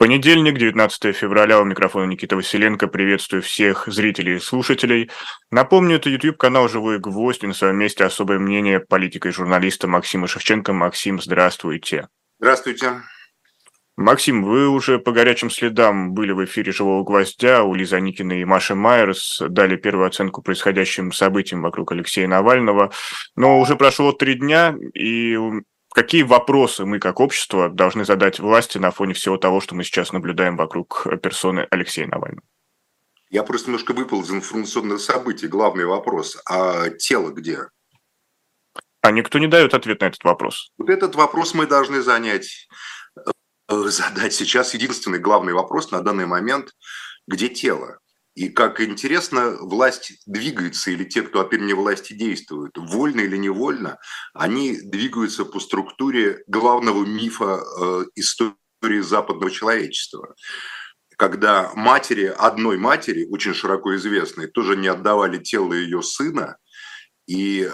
[0.00, 2.88] Понедельник, 19 февраля, у микрофона Никита Василенко.
[2.88, 5.10] Приветствую всех зрителей и слушателей.
[5.50, 10.26] Напомню, это YouTube-канал «Живой гвоздь» и на своем месте особое мнение политика и журналиста Максима
[10.26, 10.72] Шевченко.
[10.72, 12.08] Максим, здравствуйте.
[12.38, 13.02] Здравствуйте.
[13.98, 18.46] Максим, вы уже по горячим следам были в эфире «Живого гвоздя» у Лизы Аникиной и
[18.46, 22.90] Маши Майерс, дали первую оценку происходящим событиям вокруг Алексея Навального.
[23.36, 25.36] Но уже прошло три дня, и
[25.92, 30.12] Какие вопросы мы как общество должны задать власти на фоне всего того, что мы сейчас
[30.12, 32.46] наблюдаем вокруг персоны Алексея Навального?
[33.28, 35.46] Я просто немножко выпал из информационных событий.
[35.46, 36.40] Главный вопрос.
[36.48, 37.60] А тело где?
[39.02, 40.72] А никто не дает ответ на этот вопрос.
[40.78, 42.68] Вот этот вопрос мы должны занять,
[43.16, 44.74] э, задать сейчас.
[44.74, 46.72] Единственный главный вопрос на данный момент–
[47.26, 47.99] где тело?
[48.34, 53.98] И как интересно, власть двигается, или те, кто опять не власти действуют, вольно или невольно,
[54.34, 60.34] они двигаются по структуре главного мифа э, истории западного человечества.
[61.16, 66.56] Когда матери, одной матери, очень широко известной, тоже не отдавали тело ее сына,
[67.26, 67.70] и э,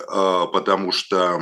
[0.52, 1.38] потому что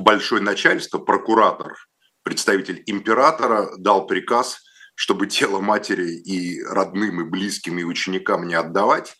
[0.00, 1.76] большое начальство, прокуратор,
[2.24, 9.16] представитель императора дал приказ– чтобы тело матери и родным, и близким, и ученикам не отдавать,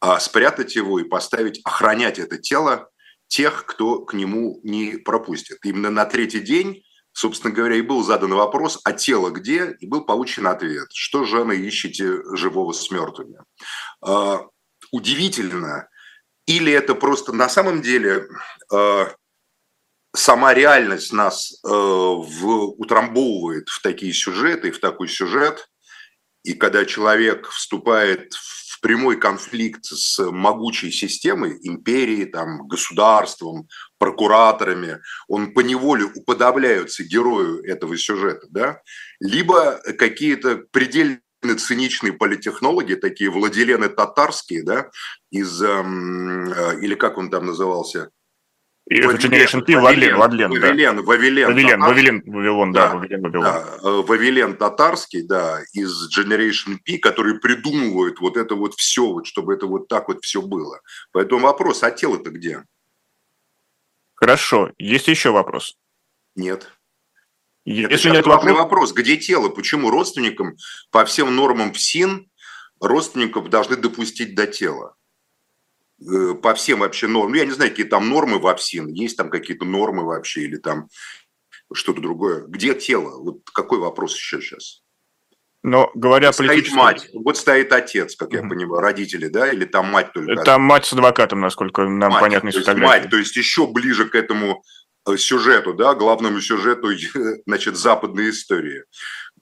[0.00, 2.90] а спрятать его и поставить, охранять это тело
[3.28, 5.58] тех, кто к нему не пропустит.
[5.64, 9.76] Именно на третий день, собственно говоря, и был задан вопрос, а тело где?
[9.80, 13.38] И был получен ответ, что же вы ищете живого с мертвыми.
[14.02, 14.42] А,
[14.92, 15.88] удивительно,
[16.46, 18.28] или это просто на самом деле
[18.72, 19.12] а,
[20.16, 25.68] сама реальность нас э, в, утрамбовывает в такие сюжеты, в такой сюжет,
[26.42, 35.54] и когда человек вступает в прямой конфликт с могучей системой, империей, там, государством, прокураторами, он
[35.54, 38.80] поневоле уподобляется герою этого сюжета, да?
[39.20, 41.20] либо какие-то предельно
[41.58, 44.90] циничные политехнологи, такие Владилены татарские, да,
[45.30, 48.10] из, эм, э, или как он там назывался,
[48.88, 51.02] и это Generation P, Вавилен, Вавилен, Вавилен, да.
[51.02, 53.42] Вавилен, Вавилен, Вавилен, Вавилон, да, да, Вавилен, Вавилон.
[53.42, 59.26] Да, э, Вавилен татарский, да, из Generation P, которые придумывают вот это вот все, вот,
[59.26, 60.80] чтобы это вот так вот все было.
[61.10, 62.62] Поэтому вопрос, а тело-то где?
[64.14, 64.70] Хорошо.
[64.78, 65.76] Есть еще вопрос?
[66.36, 66.70] Нет.
[67.64, 68.56] Если это нет вопрос...
[68.56, 69.48] вопрос, где тело?
[69.48, 70.56] Почему родственникам
[70.92, 72.30] по всем нормам ФСИН
[72.80, 74.94] родственников должны допустить до тела?
[76.00, 77.32] Э, по всем вообще нормам.
[77.32, 80.56] Ну, я не знаю, какие там нормы в ОФСИН, есть там какие-то нормы вообще или
[80.56, 80.88] там
[81.72, 82.44] что-то другое.
[82.46, 83.18] Где тело?
[83.22, 84.82] Вот какой вопрос еще сейчас?
[85.62, 86.68] Но говоря вот политически...
[86.68, 90.36] Стоит мать, вот стоит отец, как я понимаю, родители, да, или там мать только?
[90.44, 92.86] Там мать с адвокатом, насколько нам мать, понятно из фотографии.
[92.86, 94.62] Мать, то есть еще ближе к этому
[95.08, 96.90] э, сюжету, да, главному сюжету,
[97.46, 98.84] значит, западной истории.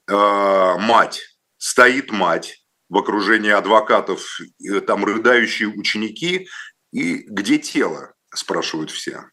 [0.08, 1.20] А, мать,
[1.58, 4.38] стоит мать, в окружении адвокатов,
[4.86, 6.48] там рыдающие ученики,
[6.92, 9.24] и где тело, спрашивают все.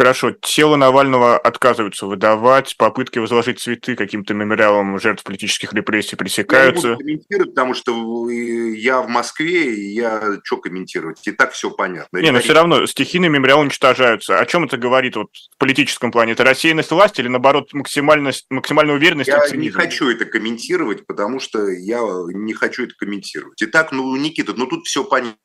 [0.00, 6.88] Хорошо, тело Навального отказываются выдавать, попытки возложить цветы каким-то мемориалам жертв политических репрессий пресекаются.
[6.88, 11.28] Я не буду комментировать, потому что я в Москве, и я что комментировать?
[11.28, 12.16] И так все понятно.
[12.16, 14.38] Не, но все равно стихийные мемориалы уничтожаются.
[14.38, 16.32] О чем это говорит вот, в политическом плане?
[16.32, 21.68] Это рассеянность власти или, наоборот, максимальность, максимальная уверенность Я не хочу это комментировать, потому что
[21.68, 22.00] я
[22.32, 23.62] не хочу это комментировать.
[23.62, 25.36] Итак, ну, Никита, ну тут все понятно.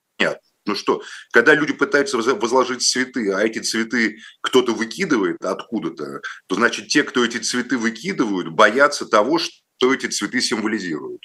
[0.65, 6.87] Ну что, когда люди пытаются возложить цветы, а эти цветы кто-то выкидывает откуда-то, то значит
[6.87, 11.21] те, кто эти цветы выкидывают, боятся того, что эти цветы символизируют.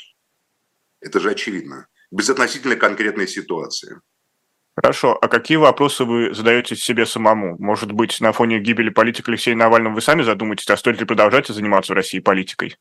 [1.01, 1.87] Это же очевидно.
[2.11, 4.01] Безотносительно конкретной ситуации.
[4.77, 5.19] Хорошо.
[5.21, 7.57] А какие вопросы вы задаете себе самому?
[7.59, 11.49] Может быть, на фоне гибели политика Алексея Навального вы сами задумаетесь, а стоит ли продолжать
[11.49, 12.77] заниматься в России политикой?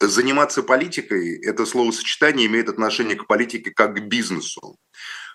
[0.00, 4.78] Заниматься политикой, это словосочетание имеет отношение к политике как к бизнесу.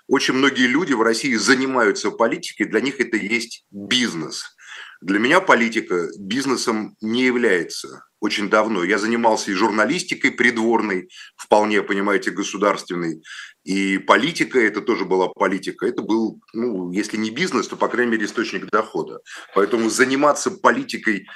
[0.07, 4.55] Очень многие люди в России занимаются политикой, для них это есть бизнес.
[5.01, 8.85] Для меня политика бизнесом не является очень давно.
[8.85, 13.21] Я занимался и журналистикой придворной, вполне, понимаете, государственной,
[13.63, 15.85] и политика, это тоже была политика.
[15.85, 19.19] Это был, ну, если не бизнес, то, по крайней мере, источник дохода.
[19.55, 21.27] Поэтому заниматься политикой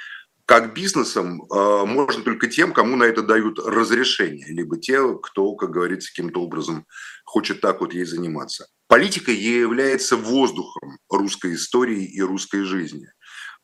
[0.48, 5.70] как бизнесом э, можно только тем, кому на это дают разрешение, либо те, кто, как
[5.70, 6.86] говорится, каким-то образом
[7.26, 8.66] хочет так вот ей заниматься.
[8.86, 13.08] Политика является воздухом русской истории и русской жизни.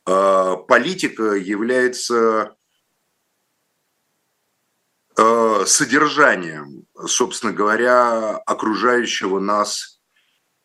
[0.06, 2.54] Э, политика является
[5.16, 10.02] э, содержанием, собственно говоря, окружающего нас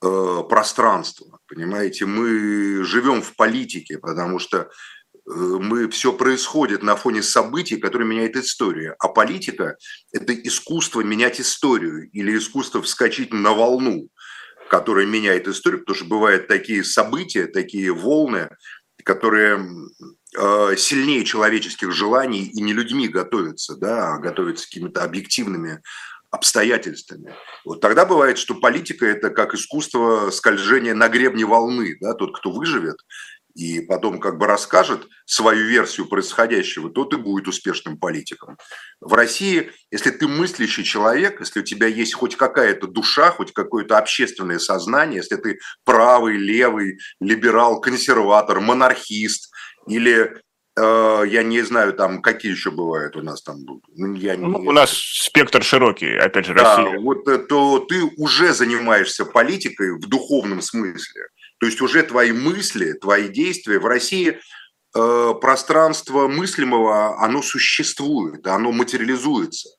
[0.02, 1.40] пространства.
[1.46, 4.70] Понимаете, мы живем в политике, потому что
[5.30, 8.96] мы все происходит на фоне событий, которые меняют историю.
[9.00, 9.78] А политика–
[10.12, 14.10] это искусство менять историю или искусство вскочить на волну,
[14.70, 18.50] которая меняет историю, потому что бывают такие события, такие волны,
[19.04, 19.64] которые
[20.38, 25.82] э, сильнее человеческих желаний и не людьми готовятся, да, а готовятся какими-то объективными
[26.32, 27.36] обстоятельствами.
[27.66, 31.98] Вот тогда бывает, что политика– это как искусство скольжения на гребне волны.
[32.02, 32.14] Да?
[32.14, 32.98] Тот, кто выживет
[33.60, 38.58] и потом как бы расскажет свою версию происходящего, тот и будет успешным политиком.
[39.02, 43.98] В России, если ты мыслящий человек, если у тебя есть хоть какая-то душа, хоть какое-то
[43.98, 49.52] общественное сознание, если ты правый, левый, либерал, консерватор, монархист
[49.88, 50.42] или
[50.80, 53.58] Э, я не знаю, там какие еще бывают у нас там.
[53.96, 54.46] Ну, я не...
[54.46, 57.00] ну, у нас спектр широкий, опять же, да, Россия.
[57.00, 61.24] Вот э, то ты уже занимаешься политикой в духовном смысле.
[61.60, 64.40] То есть уже твои мысли, твои действия в России
[64.96, 69.70] э, пространство мыслимого, оно существует, оно материализуется.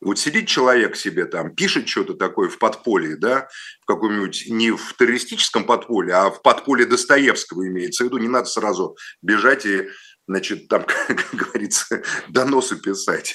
[0.00, 3.48] Вот сидит человек себе там, пишет что-то такое в подполье, да,
[3.82, 8.46] в каком-нибудь, не в террористическом подполье, а в подполье Достоевского имеется в виду, не надо
[8.46, 9.88] сразу бежать и
[10.28, 13.34] значит, там, как говорится, доносы писать.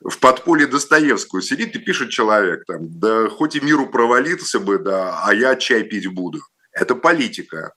[0.00, 5.22] В подполье Достоевскую сидит и пишет человек, там, да хоть и миру провалился бы, да,
[5.24, 6.40] а я чай пить буду.
[6.80, 7.72] Это политика.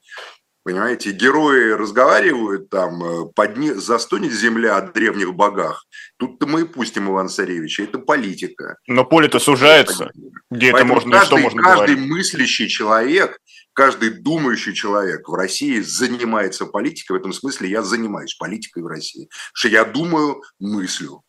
[0.63, 3.71] Понимаете, герои разговаривают там, э, подни...
[3.71, 5.87] застонет земля от древних богах.
[6.17, 7.83] Тут-то мы и пустим Иван Царевича.
[7.83, 8.77] Это политика.
[8.85, 10.11] Но поле-то сужается.
[10.51, 12.11] Где Поэтому это можно, каждый, что можно каждый говорить?
[12.11, 13.39] мыслящий человек,
[13.73, 17.13] каждый думающий человек в России занимается политикой.
[17.13, 19.25] В этом смысле я занимаюсь политикой в России.
[19.25, 21.23] Потому что я думаю, мыслю.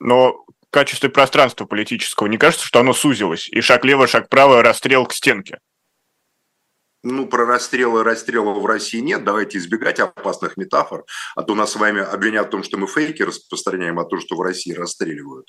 [0.00, 3.48] Но в качестве пространства политического не кажется, что оно сузилось?
[3.48, 5.60] И шаг лево, шаг право, расстрел к стенке?
[7.04, 11.04] Ну, про расстрелы расстрелов в России нет, давайте избегать опасных метафор,
[11.36, 14.36] а то нас с вами обвинят в том, что мы фейки распространяем, а то, что
[14.36, 15.46] в России расстреливают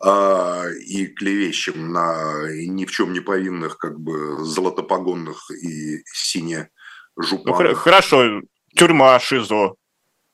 [0.00, 6.70] а, и клевещем на ни в чем не повинных как бы золотопогонных и сине
[7.16, 7.60] жупанов.
[7.60, 8.40] Ну, хорошо,
[8.74, 9.74] тюрьма, ШИЗО.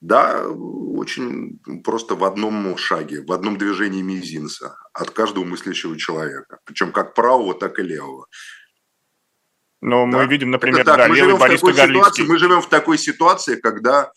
[0.00, 6.58] Да, очень просто в одном шаге, в одном движении мизинца от каждого мыслящего человека.
[6.66, 8.26] Причем как правого, так и левого.
[9.84, 10.16] Но да.
[10.16, 12.25] мы видим, например, так, да, мы левый Борис Кагарлицкий.
[12.25, 14.12] Мы живем в такой ситуации, когда,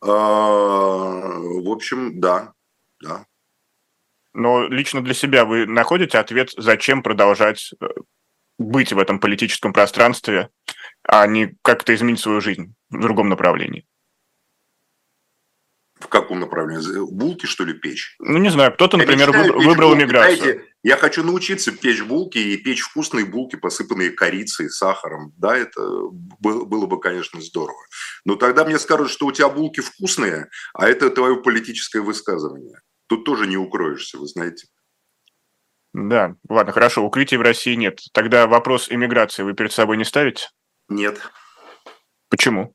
[0.00, 2.54] э, в общем, да,
[3.02, 3.26] да.
[4.32, 7.88] Но лично для себя вы находите ответ, зачем продолжать э,
[8.58, 10.48] быть в этом политическом пространстве,
[11.06, 13.86] а не как-то изменить свою жизнь в другом направлении?
[16.00, 17.06] В каком направлении?
[17.12, 18.16] Булки, что ли, печь?
[18.18, 18.72] Ну, не знаю.
[18.72, 20.38] Кто-то, например, выбрал иммиграцию.
[20.38, 25.32] Знаете, я хочу научиться печь булки и печь вкусные булки, посыпанные корицей, сахаром.
[25.36, 25.80] Да, это
[26.40, 27.80] было бы, конечно, здорово.
[28.24, 32.80] Но тогда мне скажут, что у тебя булки вкусные, а это твое политическое высказывание.
[33.06, 34.66] Тут тоже не укроешься, вы знаете.
[35.92, 38.00] Да, ладно, хорошо, укрытий в России нет.
[38.12, 40.48] Тогда вопрос иммиграции вы перед собой не ставите?
[40.88, 41.20] Нет.
[42.28, 42.74] Почему?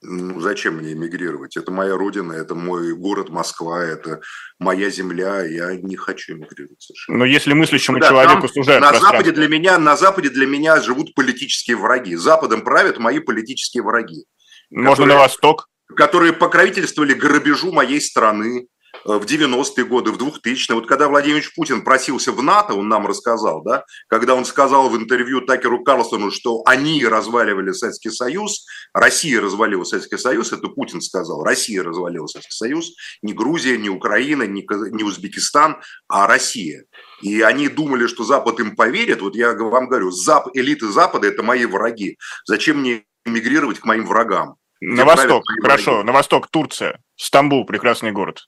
[0.00, 1.56] Ну, зачем мне эмигрировать?
[1.56, 4.20] Это моя родина, это мой город Москва, это
[4.58, 7.18] моя земля, я не хочу эмигрировать совершенно.
[7.18, 11.14] Но если мыслящему да, человеку сужают на Западе для меня На Западе для меня живут
[11.14, 12.14] политические враги.
[12.14, 14.24] Западом правят мои политические враги.
[14.70, 15.68] Можно которые, на восток?
[15.96, 18.68] Которые покровительствовали грабежу моей страны,
[19.04, 23.62] в 90-е годы, в 2000-е, вот когда Владимир Путин просился в НАТО, он нам рассказал,
[23.62, 29.84] да, когда он сказал в интервью Такеру Карлсону, что они разваливали Советский Союз, Россия развалила
[29.84, 32.92] Советский Союз, это Путин сказал, Россия развалила Советский Союз,
[33.22, 36.84] не Грузия, не Украина, не, не Узбекистан, а Россия.
[37.22, 39.20] И они думали, что Запад им поверит.
[39.22, 42.16] Вот я вам говорю, Зап, элиты Запада– это мои враги.
[42.44, 44.56] Зачем мне эмигрировать к моим врагам?
[44.80, 46.06] На восток, хорошо, враги?
[46.06, 48.46] на восток, Турция, Стамбул, прекрасный город.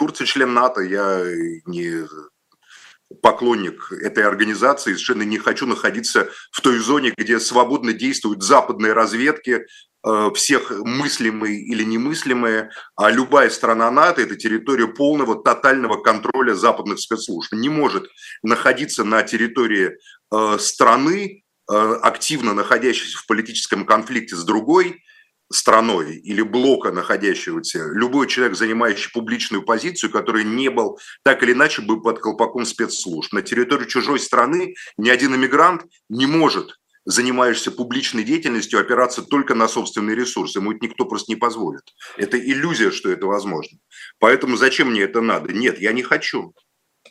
[0.00, 1.22] Турция член НАТО, я
[1.66, 2.08] не
[3.20, 9.66] поклонник этой организации, совершенно не хочу находиться в той зоне, где свободно действуют западные разведки,
[10.02, 16.98] э, всех мыслимые или немыслимые, а любая страна НАТО– это территория полного, тотального контроля западных
[16.98, 17.52] спецслужб.
[17.52, 18.08] Не может
[18.42, 19.98] находиться на территории
[20.32, 25.02] э, страны, э, активно находящейся в политическом конфликте с другой,
[25.52, 31.82] страной или блока находящегося, любой человек, занимающий публичную позицию, который не был так или иначе
[31.82, 33.32] бы под колпаком спецслужб.
[33.32, 39.68] На территории чужой страны ни один иммигрант не может занимаешься публичной деятельностью, опираться только на
[39.68, 40.58] собственные ресурсы.
[40.58, 41.82] Ему это никто просто не позволит.
[42.16, 43.78] Это иллюзия, что это возможно.
[44.18, 45.52] Поэтому зачем мне это надо?
[45.52, 46.54] Нет, я не хочу.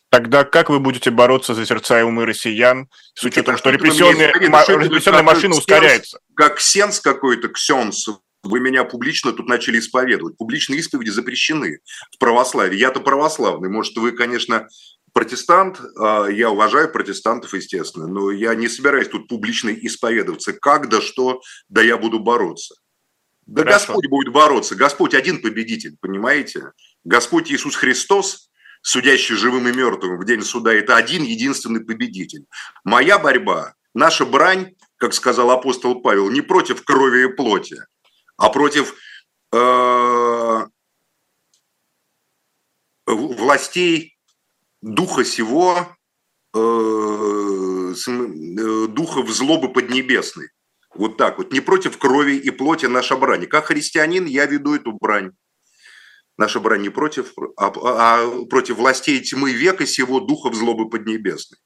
[0.10, 5.24] Тогда как вы будете бороться за сердца и умы россиян, с учетом, что репрессионная, репрессионная
[5.24, 6.19] машина ускоряется?
[6.36, 8.08] Как сенс какой-то, ксенс
[8.43, 10.38] вы меня публично тут начали исповедовать.
[10.38, 11.79] Публичные исповеди запрещены
[12.12, 12.77] в православии.
[12.77, 13.69] Я-то православный.
[13.69, 14.67] Может, вы, конечно,
[15.13, 20.53] протестант, а, я уважаю протестантов, естественно, но я не собираюсь тут публично исповедоваться.
[20.53, 22.75] Как, да что, да я буду бороться.
[23.46, 23.88] Да Хорошо.
[23.88, 24.75] Господь будет бороться.
[24.75, 26.72] Господь один победитель, понимаете?
[27.03, 28.50] Господь Иисус Христос,
[28.81, 32.46] судящий живым и мертвым в день суда, это один единственный победитель.
[32.84, 37.77] Моя борьба, наша брань, как сказал апостол Павел, не против крови и плоти,
[38.39, 38.96] а против
[39.53, 40.65] э,
[43.05, 44.17] властей
[44.81, 45.98] духа сего,
[46.55, 47.93] э, э,
[48.88, 50.50] духа в злобы поднебесной.
[50.96, 51.51] Вот так вот.
[51.51, 53.46] Не против крови и плоти наша брань.
[53.46, 55.34] Как христианин я веду эту брань.
[56.38, 61.60] Наша брань не против, а, а против властей тьмы века сего духа в злобы поднебесной.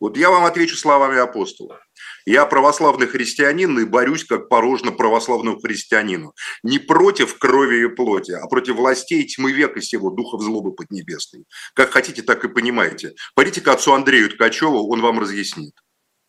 [0.00, 1.80] Вот я вам отвечу словами апостола.
[2.24, 6.32] Я православный христианин и борюсь как порожно православному христианину.
[6.62, 11.44] Не против крови и плоти, а против властей тьмы века сего, духов злобы поднебесной.
[11.74, 13.12] Как хотите, так и понимаете.
[13.34, 15.74] Пойдите к отцу Андрею Ткачеву, он вам разъяснит.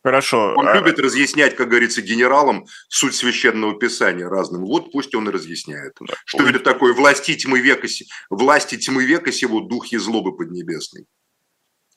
[0.03, 0.55] Хорошо.
[0.57, 0.75] Он а...
[0.75, 4.65] любит разъяснять, как говорится, генералам суть священного писания разным.
[4.65, 5.93] Вот пусть он и разъясняет.
[6.01, 6.15] Да.
[6.25, 6.49] Что Ой.
[6.49, 7.87] это такое власти тьмы века,
[8.29, 11.05] власти тьмы века сего, дух злобы поднебесной.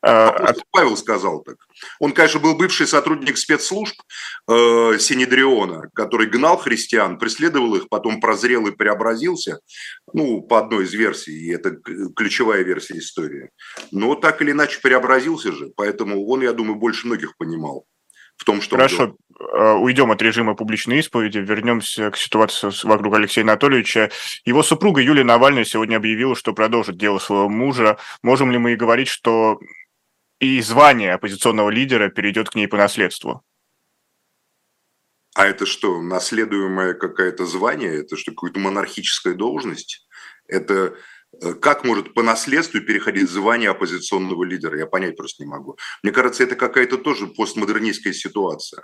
[0.06, 0.62] А, от...
[0.70, 1.56] Павел сказал так.
[1.98, 3.96] Он, конечно, был бывший сотрудник спецслужб
[4.48, 9.60] э, Синедриона, который гнал христиан, преследовал их, потом прозрел и преобразился,
[10.12, 11.78] ну, по одной из версий, и это
[12.14, 13.48] ключевая версия истории.
[13.92, 17.86] Но так или иначе преобразился же, поэтому он, я думаю, больше многих понимал
[18.36, 18.76] в том, что...
[18.76, 24.10] Хорошо, э, уйдем от режима публичной исповеди, вернемся к ситуации вокруг Алексея Анатольевича.
[24.44, 27.96] Его супруга Юлия Навальная сегодня объявила, что продолжит дело своего мужа.
[28.22, 29.60] Можем ли мы и говорить, что
[30.40, 33.42] и звание оппозиционного лидера перейдет к ней по наследству.
[35.34, 38.00] А это что, наследуемое какое-то звание?
[38.00, 40.06] Это что, какая-то монархическая должность?
[40.46, 40.96] Это
[41.60, 44.78] как может по наследству переходить звание оппозиционного лидера?
[44.78, 45.76] Я понять просто не могу.
[46.02, 48.82] Мне кажется, это какая-то тоже постмодернистская ситуация.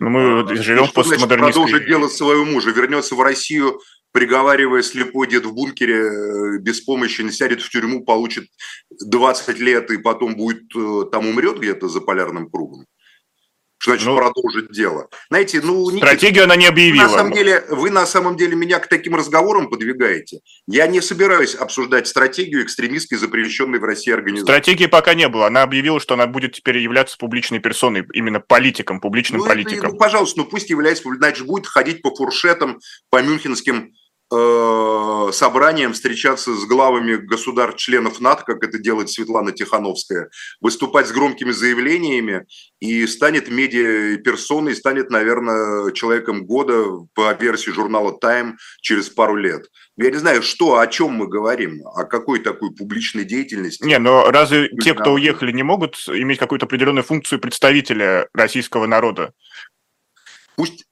[0.00, 1.52] Но ну, мы а, живем в постмодернистской...
[1.52, 3.80] Продолжит делать своего мужа, вернется в Россию,
[4.12, 8.48] приговаривая слепой дед в бункере, э, без помощи, сядет в тюрьму, получит
[8.90, 12.86] 20 лет и потом будет, э, там умрет где-то за полярным кругом.
[13.78, 15.08] Что значит ну, продолжить дело?
[15.30, 15.88] Знаете, ну...
[15.96, 17.04] Стратегию она не объявила.
[17.04, 20.40] на, самом деле, вы на самом деле меня к таким разговорам подвигаете.
[20.66, 24.46] Я не собираюсь обсуждать стратегию экстремистской, запрещенной в России организации.
[24.46, 25.46] Стратегии пока не было.
[25.46, 29.78] Она объявила, что она будет теперь являться публичной персоной, именно политиком, публичным ну, политиком.
[29.78, 32.80] Это, ну, пожалуйста, ну пусть является, значит, будет ходить по фуршетам,
[33.10, 33.92] по мюнхенским
[34.30, 40.28] Э, собранием встречаться с главами государств-членов НАТО, как это делает Светлана Тихановская,
[40.60, 42.44] выступать с громкими заявлениями
[42.78, 49.66] и станет медиа-персоной, станет, наверное, человеком года по версии журнала Time через пару лет.
[49.96, 53.82] Я не знаю, что, о чем мы говорим, о какой такой публичной деятельности.
[53.86, 59.32] Не, но разве те, кто уехали, не могут иметь какую-то определенную функцию представителя российского народа?
[60.54, 60.87] Пусть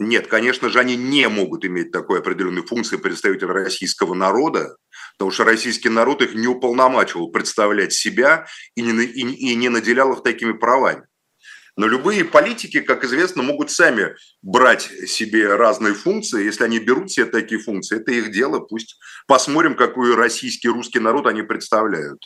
[0.00, 4.76] нет, конечно же, они не могут иметь такой определенной функции представителя российского народа,
[5.12, 10.12] потому что российский народ их не уполномачивал представлять себя и не, и, и не наделял
[10.14, 11.06] их такими правами.
[11.76, 16.44] Но любые политики, как известно, могут сами брать себе разные функции.
[16.44, 18.60] Если они берут себе такие функции, это их дело.
[18.60, 22.22] Пусть посмотрим, какой российский, русский народ они представляют.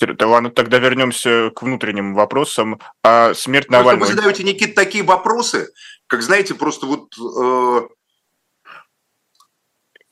[0.00, 2.80] Да ладно, тогда вернемся к внутренним вопросам.
[3.02, 4.08] А смерть просто Навального...
[4.08, 5.70] Вы задаете, Никита, такие вопросы,
[6.06, 7.14] как, знаете, просто вот...
[7.18, 7.88] Э...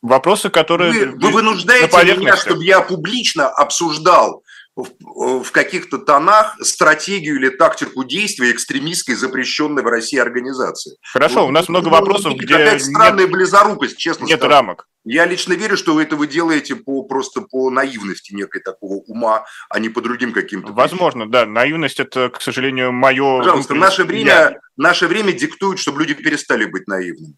[0.02, 0.92] Вопросы, которые...
[0.92, 4.45] Вы, вы вынуждаете меня, чтобы я публично обсуждал
[4.76, 10.97] в, в каких-то тонах стратегию или тактику действия экстремистской, запрещенной в России организации.
[11.12, 12.54] Хорошо, вот, у нас много ну, вопросов, где...
[12.54, 14.52] Опять странная нет, близорукость, честно Нет скажу.
[14.52, 14.87] рамок.
[15.10, 19.46] Я лично верю, что вы это вы делаете по, просто по наивности некой такого ума,
[19.70, 20.74] а не по другим каким-то.
[20.74, 21.30] Возможно, причинам.
[21.30, 21.46] да.
[21.46, 23.38] Наивность– это, к сожалению, мое...
[23.38, 24.60] Пожалуйста, наше время, я...
[24.76, 27.36] наше время диктует, чтобы люди перестали быть наивными.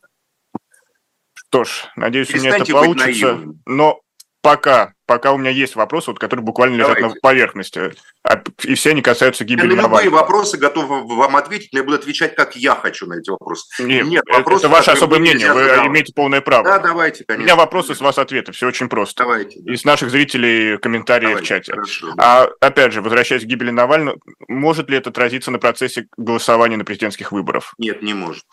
[1.32, 3.40] Что ж, надеюсь, у меня это получится.
[3.66, 4.00] Но
[4.42, 7.14] пока, пока у меня есть вопросы, вот, которые буквально лежат Давайте.
[7.14, 7.92] на поверхности,
[8.23, 11.85] а, и все они касаются гибели Я на любые вопросы готов вам ответить, но я
[11.85, 13.82] буду отвечать, как я хочу на эти вопросы.
[13.82, 15.87] Нет, Нет вопросы, это ваше особое мнение, вы задавать.
[15.88, 16.64] имеете полное право.
[16.64, 17.42] Да, давайте, конечно.
[17.42, 19.23] У меня вопросы, с вас ответы, все очень просто.
[19.25, 19.61] Давайте.
[19.61, 19.73] Да.
[19.73, 21.73] И с наших зрителей комментарии давайте, в чате.
[21.73, 22.42] Хорошо, да.
[22.42, 24.18] А опять же, возвращаясь к гибели Навального,
[24.49, 27.75] может ли это отразиться на процессе голосования на президентских выборах?
[27.78, 28.44] Нет, не может.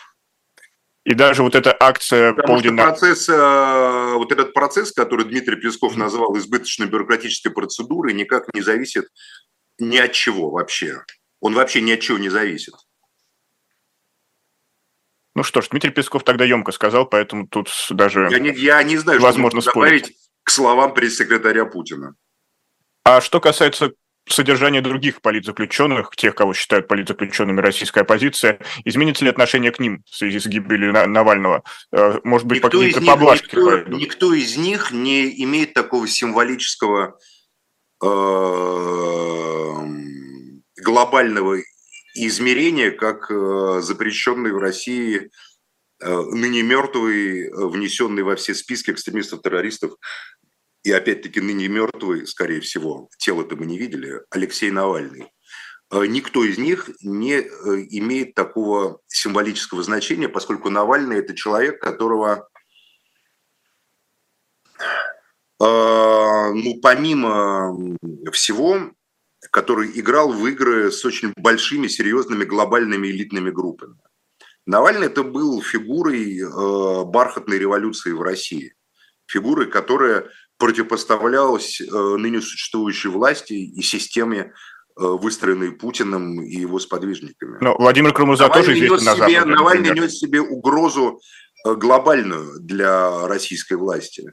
[1.07, 5.95] И даже вот эта акция Потому что процесс, э, вот этот процесс, который Дмитрий Песков
[5.95, 9.07] назвал избыточной бюрократической процедурой, никак не зависит
[9.79, 11.05] ни от чего вообще.
[11.39, 12.73] Он вообще ни от чего не зависит.
[15.33, 18.97] Ну что ж, Дмитрий Песков тогда емко сказал, поэтому тут даже я не, я не
[18.97, 22.15] знаю, возможно что добавить к словам пресс-секретаря Путина.
[23.05, 23.93] А что касается
[24.33, 30.15] содержания других политзаключенных, тех, кого считают политзаключенными российская оппозиция, изменится ли отношение к ним в
[30.15, 31.63] связи с гибелью Навального?
[31.91, 37.17] Э, может быть, никто из, них, никто, никто из них не имеет такого символического
[38.03, 38.07] э,
[40.83, 41.57] глобального
[42.15, 45.29] измерения, как э, запрещенный в России
[45.99, 49.93] ныне мертвый, внесенный во все списки экстремистов-террористов
[50.87, 55.29] и опять-таки ныне мертвый, скорее всего, тело-то мы не видели, Алексей Навальный.
[55.91, 62.47] Никто из них не имеет такого символического значения, поскольку Навальный– это человек, которого,
[65.59, 67.75] ну, помимо
[68.31, 68.91] всего,
[69.51, 73.97] который играл в игры с очень большими, серьезными глобальными элитными группами.
[74.65, 78.73] Навальный это был фигурой э, бархатной революции в России,
[79.25, 84.53] фигурой, которая противопоставлялась э, ныне существующей власти и системе,
[84.99, 87.57] э, выстроенной Путиным и его сподвижниками.
[87.61, 89.45] Но Владимир Крумуза тоже известен на себе, Западе.
[89.45, 91.19] Навальный нес в себе угрозу
[91.65, 94.31] э, глобальную для российской власти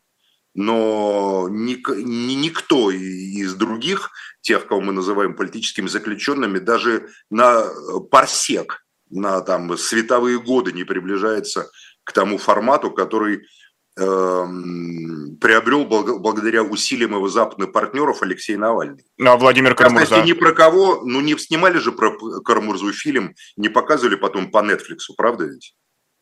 [0.54, 7.64] но ник, ни, никто из других, тех, кого мы называем политическими заключенными, даже на
[8.10, 11.68] парсек, на там, световые годы не приближается
[12.04, 13.46] к тому формату, который
[13.96, 19.04] приобрел благодаря усилиям его западных партнеров Алексей Навальный.
[19.18, 20.04] Ну, а Владимир Карамурза?
[20.06, 24.58] Кстати, ни про кого, ну не снимали же про Карамурзу фильм, не показывали потом по
[24.58, 25.76] Netflix, правда ведь?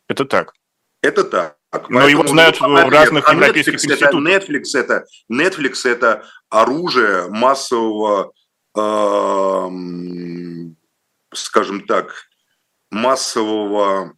[0.07, 0.53] Это так.
[1.01, 1.57] Это так.
[1.89, 4.09] Но его знают в разных а европейских Netflix институтах.
[4.09, 8.31] Это, Netflix, это, Netflix– это оружие массового,
[8.77, 9.69] э,
[11.33, 12.13] скажем так,
[12.91, 14.13] массового,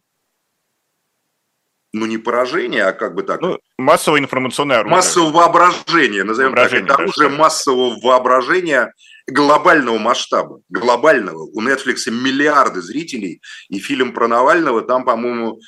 [1.98, 3.40] ну не поражения, а как бы так.
[3.40, 4.96] Ну, массовое информационное оружие.
[4.96, 6.94] Массового воображения, назовем воображение, так.
[6.94, 8.92] Это оружие да, массового воображения
[9.26, 10.60] глобального масштаба.
[10.68, 11.42] Глобального.
[11.52, 15.58] У Netflix миллиарды зрителей, и фильм про Навального там, по-моему,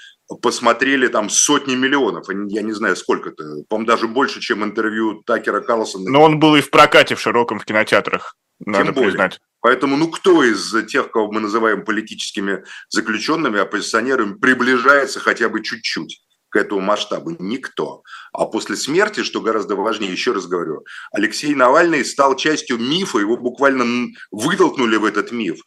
[0.42, 6.10] посмотрели там сотни миллионов, я не знаю сколько-то, по-моему, даже больше, чем интервью Такера Карлсона.
[6.10, 9.10] Но он был и в прокате в широком в кинотеатрах, надо Тем более.
[9.10, 9.40] признать.
[9.60, 16.22] Поэтому, ну, кто из тех, кого мы называем политическими заключенными, оппозиционерами, приближается хотя бы чуть-чуть
[16.50, 17.36] к этому масштабу?
[17.38, 18.02] Никто.
[18.32, 23.36] А после смерти, что гораздо важнее, еще раз говорю, Алексей Навальный стал частью мифа, его
[23.36, 25.58] буквально вытолкнули в этот миф.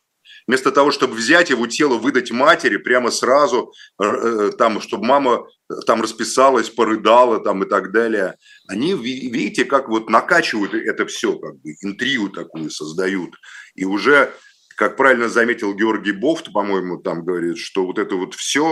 [0.48, 5.48] Вместо того, чтобы взять его тело, выдать матери прямо сразу, э, э, там, чтобы мама
[5.70, 8.36] э, там расписалась, порыдала там и так далее.
[8.68, 13.36] Они, видите, как вот накачивают это все, как бы интригу такую создают.
[13.76, 14.34] И уже,
[14.76, 18.66] как правильно заметил Георгий Бофт, по-моему, там говорит, что вот это вот все,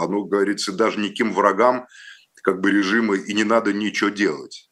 [0.00, 1.86] оно, говорится, даже никаким врагам
[2.42, 4.67] как бы режима и не надо ничего делать.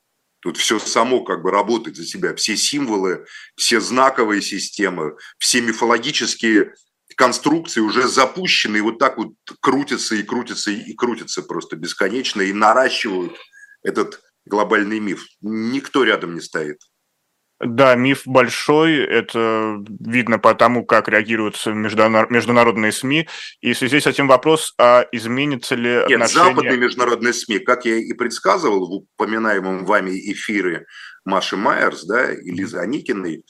[0.46, 2.32] Тут все само как бы работает за себя.
[2.37, 6.72] Все символы, все знаковые системы, все мифологические
[7.16, 12.52] конструкции уже запущены и вот так вот крутятся и крутятся и крутятся просто бесконечно и
[12.52, 13.37] наращивают
[13.82, 15.26] этот глобальный миф.
[15.40, 16.78] Никто рядом не стоит.
[17.59, 23.29] Да, миф большой, это видно по тому, как реагируют международные СМИ.
[23.62, 26.51] И в связи с этим вопрос, а изменится ли Нет, отношение...
[26.51, 30.87] западные международные СМИ, как я и предсказывал в упоминаемом вами эфире
[31.25, 33.42] Маши Майерс да, и Лизы Аникиной,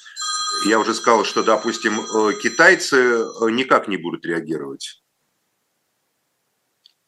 [0.67, 5.03] я уже сказал, что, допустим, э, китайцы э, никак не будут реагировать.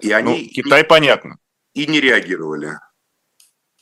[0.01, 1.39] И они ну, Китай и, понятно.
[1.75, 2.79] И не реагировали.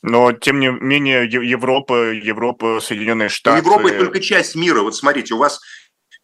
[0.03, 3.57] Но, тем не менее, Европа, Европа, Соединенные Штаты...
[3.57, 4.81] Европа– это только часть мира.
[4.81, 5.59] Вот смотрите, у вас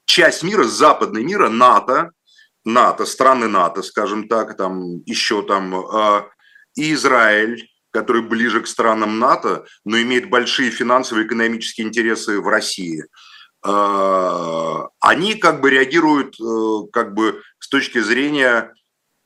[0.05, 2.11] часть мира, западный мира, НАТО,
[2.65, 6.21] НАТО, страны НАТО, скажем так, там еще там, э,
[6.75, 12.47] и Израиль, который ближе к странам НАТО, но имеет большие финансовые и экономические интересы в
[12.47, 13.05] России.
[13.65, 18.73] Э, они как бы реагируют э, как бы с точки зрения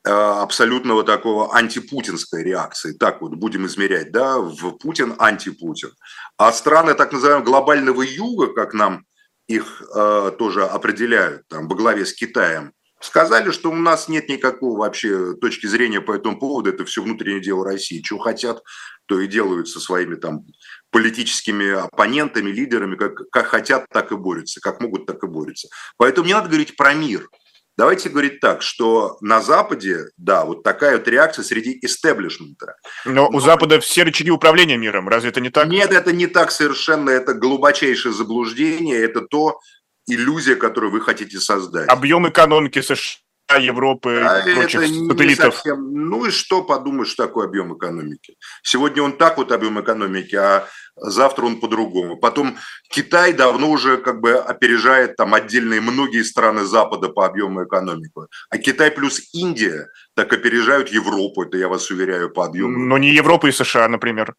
[0.07, 2.93] абсолютного такого антипутинской реакции.
[2.93, 5.91] Так вот будем измерять, да, в Путин антипутин.
[6.37, 9.05] А страны так называемого глобального юга, как нам
[9.47, 14.79] их э, тоже определяют, там, во главе с Китаем, сказали, что у нас нет никакого
[14.79, 18.01] вообще точки зрения по этому поводу, это все внутреннее дело России.
[18.01, 18.61] Чего хотят,
[19.05, 20.45] то и делают со своими там
[20.91, 25.69] политическими оппонентами, лидерами, как, как хотят, так и борются, как могут, так и борются.
[25.97, 27.29] Поэтому не надо говорить про мир–
[27.77, 32.75] Давайте говорить так, что на Западе, да, вот такая вот реакция среди истеблишмента.
[33.05, 35.67] Но, Но у Запада все рычаги управления миром, разве это не так?
[35.67, 39.59] Нет, это не так совершенно, это глубочайшее заблуждение, это то
[40.07, 41.87] иллюзия, которую вы хотите создать.
[41.87, 43.19] Объем экономики США
[43.55, 45.55] Европы, а прочих это сателлитов.
[45.55, 46.09] совсем...
[46.09, 48.35] Ну и что подумаешь, что такое объем экономики?
[48.61, 52.17] Сегодня он так вот объем экономики, а завтра он по-другому.
[52.17, 52.57] Потом
[52.89, 58.11] Китай давно уже как бы опережает там отдельные многие страны Запада по объему экономики.
[58.49, 62.77] А Китай плюс Индия так опережают Европу, это я вас уверяю, по объему.
[62.77, 64.33] Но не Европа и США, например.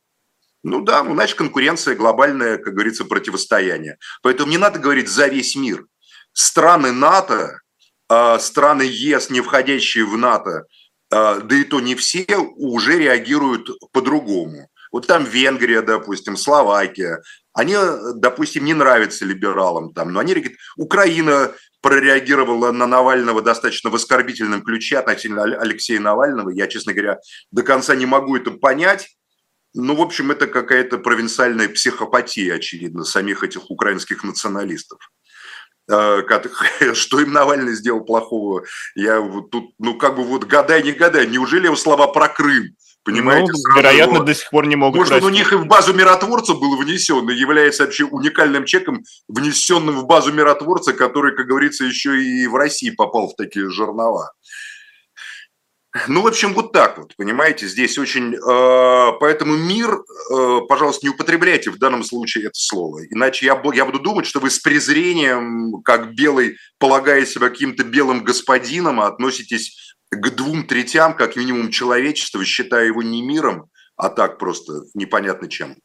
[0.64, 3.97] Ну да, ну значит конкуренция, глобальное, как говорится, противостояние.
[4.23, 5.87] Поэтому не надо говорить за весь мир.
[6.33, 7.61] Страны НАТО,
[8.38, 10.66] страны ЕС, не входящие в НАТО,
[11.11, 14.68] а, да и то не все, уже реагируют по-другому.
[14.92, 17.77] Вот там Венгрия, допустим, Словакия, они,
[18.14, 24.62] допустим, не нравятся либералам там, но они говорят, Украина прореагировала на Навального достаточно в оскорбительном
[24.62, 26.51] ключе относительно Алексея Навального.
[26.51, 27.18] Я, честно говоря,
[27.51, 29.16] до конца не могу это понять.
[29.75, 34.99] Ну, в общем, это какая-то провинциальная психопатия, очевидно, самих этих украинских националистов.
[35.90, 36.22] Э,
[36.94, 38.64] что им Навальный сделал плохого?
[38.94, 41.27] Я вот тут, ну, как бы вот гадай, не гадай.
[41.27, 42.74] Неужели его слова про Крым?
[43.05, 43.53] Понимаете?
[43.53, 44.24] Ну, вероятно, его...
[44.24, 45.31] до сих пор не могут Может, простить.
[45.31, 50.07] у них и в базу миротворца был внесен, и является вообще уникальным чеком, внесенным в
[50.07, 54.33] базу миротворца, который, как говорится, еще и в России попал в такие жернова.
[56.07, 58.35] Ну, в общем, вот так вот, понимаете, здесь очень...
[58.35, 63.07] Э, поэтому мир, э, пожалуйста, не употребляйте в данном случае это слово.
[63.11, 68.23] Иначе я, я буду думать, что вы с презрением, как белый, полагая себя каким-то белым
[68.23, 74.85] господином, относитесь к двум третям, как минимум, человечества, считая его не миром, а так просто
[74.95, 75.77] непонятно чем.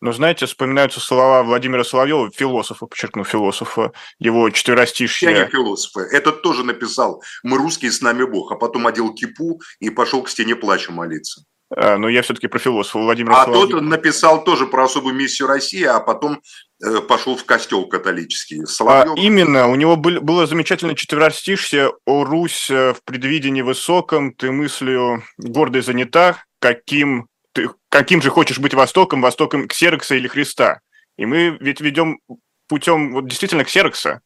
[0.00, 5.30] Но, знаете, вспоминаются слова Владимира Соловьева, философа, подчеркну, философа, его четверостишье.
[5.30, 6.00] Я не философа.
[6.00, 10.28] Этот тоже написал «Мы русские, с нами Бог», а потом одел кипу и пошел к
[10.28, 11.44] стене плача молиться.
[11.74, 13.80] А, но я все-таки про философа Владимира А Соловьева.
[13.80, 16.40] тот написал тоже про особую миссию России, а потом
[16.84, 18.64] э, пошел в костел католический.
[18.66, 19.14] Соловьев...
[19.16, 24.52] А именно, у него был, было замечательное четверостишье «О Русь э, в предвидении высоком, ты
[24.52, 30.80] мыслью гордой занята, каким ты каким же хочешь быть Востоком, Востоком Ксерокса или Христа.
[31.16, 32.20] И мы ведь ведем
[32.68, 34.20] путем вот действительно Ксерокса.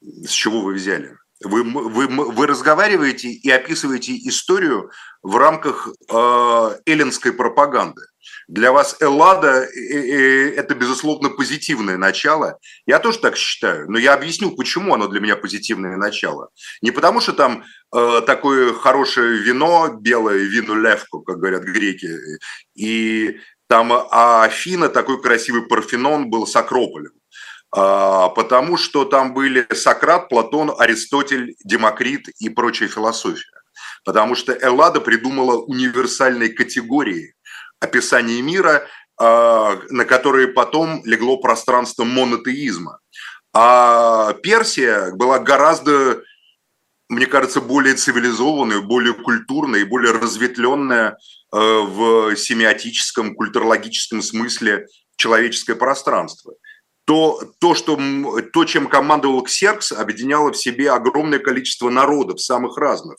[0.00, 1.16] С чего вы взяли?
[1.44, 4.90] Вы, вы, вы разговариваете и описываете историю
[5.22, 8.02] в рамках э, эллинской пропаганды.
[8.48, 9.66] Для вас Эллада–
[10.56, 12.58] это, безусловно, позитивное начало.
[12.86, 16.50] Я тоже так считаю, но я объясню, почему оно для меня позитивное начало.
[16.82, 22.10] Не потому, что там э, такое хорошее вино, белое вино левку, как говорят греки,
[22.74, 27.12] и там а Афина, такой красивый Парфенон был с Акрополем.
[27.72, 33.60] А, потому что там были Сократ, Платон, Аристотель, Демокрит и прочая философия.
[34.04, 37.34] Потому что Эллада придумала универсальные категории,
[37.80, 38.86] описание мира,
[39.18, 43.00] а, на которые потом легло пространство монотеизма.
[43.52, 46.22] А Персия была гораздо,
[47.08, 51.18] мне кажется, более цивилизованная, более культурная и более разветвленная
[51.52, 56.54] э, в семиотическом, культурологическом смысле человеческое пространство
[57.10, 57.98] то, то, что,
[58.52, 63.16] то, чем командовал Ксеркс, объединяло в себе огромное количество народов, самых разных.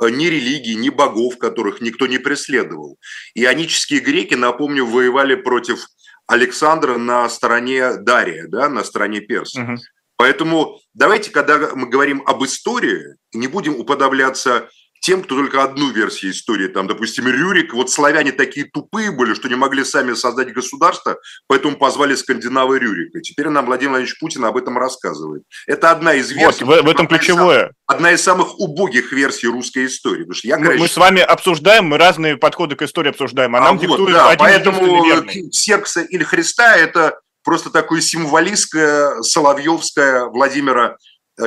[0.00, 2.98] Э, ни религий, ни богов, которых никто не преследовал.
[3.34, 5.86] Ионические греки, напомню, воевали против
[6.26, 9.64] Александра на стороне Дария, да, на стороне персов.
[9.64, 9.78] Угу.
[10.16, 14.68] Поэтому давайте, когда мы говорим об истории, не будем уподобляться
[15.08, 19.48] тем, кто только одну версию истории, там, допустим, Рюрик, вот славяне такие тупые были, что
[19.48, 21.16] не могли сами создать государство,
[21.46, 23.22] поэтому позвали скандинавы Рюрика.
[23.22, 25.44] Теперь нам Владимир Владимирович Путин об этом рассказывает.
[25.66, 26.62] Это одна из версий.
[26.62, 27.72] Вот, в, в этом ключевое.
[27.86, 30.24] Одна из самых убогих версий русской истории.
[30.24, 33.60] Потому что я, мы, мы с вами обсуждаем, мы разные подходы к истории обсуждаем, а,
[33.60, 40.26] а нам вот, диктуют да, один поэтому Серкса или Христа– это просто такое символистское, соловьевское
[40.26, 40.98] Владимира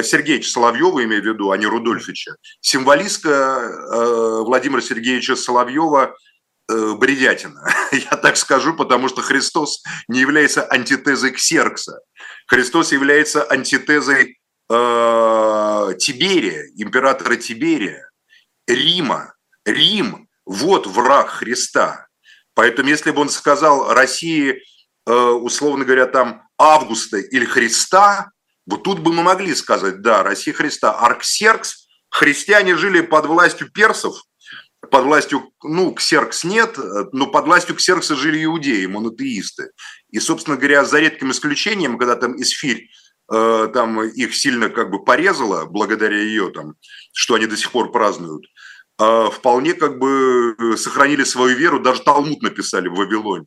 [0.03, 6.15] Сергеевича Соловьева, имею в виду, а не Рудольфича, символистка э, Владимира Сергеевича Соловьева
[6.69, 7.67] э, бредятина.
[7.91, 11.99] Я так скажу, потому что Христос не является антитезой Ксеркса.
[12.47, 18.09] Христос является антитезой э, Тиберия, императора Тиберия,
[18.67, 19.33] Рима.
[19.65, 22.07] Рим– вот враг Христа.
[22.53, 24.61] Поэтому если бы он сказал России,
[25.05, 28.31] э, условно говоря, там Августа или Христа,
[28.65, 30.91] вот тут бы мы могли сказать, да, Россия Христа.
[30.97, 34.23] Арксеркс, христиане жили под властью персов,
[34.89, 36.77] под властью, ну, Ксеркс нет,
[37.11, 39.71] но под властью Ксеркса жили иудеи, монотеисты.
[40.09, 42.89] И, собственно говоря, за редким исключением, когда там Исфирь
[43.31, 46.73] э, там их сильно как бы порезала, благодаря ее там,
[47.13, 48.45] что они до сих пор празднуют,
[48.99, 53.45] э, вполне как бы сохранили свою веру, даже Талмуд написали в Вавилоне.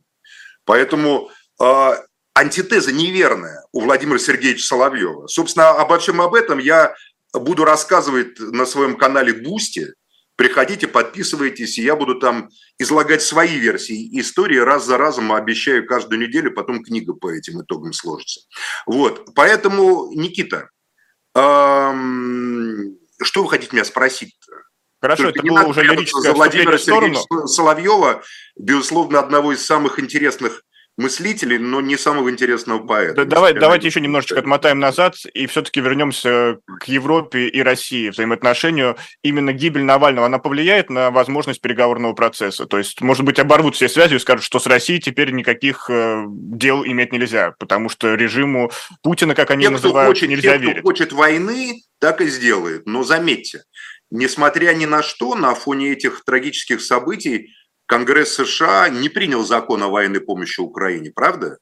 [0.63, 1.29] Поэтому
[1.61, 1.91] э,
[2.35, 5.27] антитеза неверная у Владимира Сергеевича Соловьева.
[5.27, 6.93] Собственно, обо всем об этом я
[7.33, 9.93] буду рассказывать на своем канале Бусти.
[10.35, 16.19] Приходите, подписывайтесь, и я буду там излагать свои версии истории раз за разом, обещаю, каждую
[16.19, 18.41] неделю, потом книга по этим итогам сложится.
[18.85, 20.69] Вот, поэтому, Никита,
[21.35, 24.35] эм, что вы хотите меня спросить?
[24.45, 24.55] -то?
[24.99, 28.21] Хорошо, Только это было уже лирическое за Владимира Сергеевича Соловьева,
[28.57, 30.63] безусловно, одного из самых интересных
[30.97, 33.25] мыслителей, но не самого интересного поэта.
[33.25, 38.95] Да, давай, давайте еще немножечко отмотаем назад и все-таки вернемся к Европе и России, взаимоотношению.
[39.21, 42.65] Именно гибель Навального, она повлияет на возможность переговорного процесса?
[42.65, 46.25] То есть, может быть, оборвут все связи и скажут, что с Россией теперь никаких э,
[46.27, 48.71] дел иметь нельзя, потому что режиму
[49.03, 50.79] Путина, как они те, называют, хочет, нельзя те, верить.
[50.79, 52.85] Кто хочет войны, так и сделает.
[52.85, 53.63] Но заметьте,
[54.11, 57.51] несмотря ни на что, на фоне этих трагических событий,
[57.85, 61.57] Конгресс США не принял закон о военной помощи Украине, правда?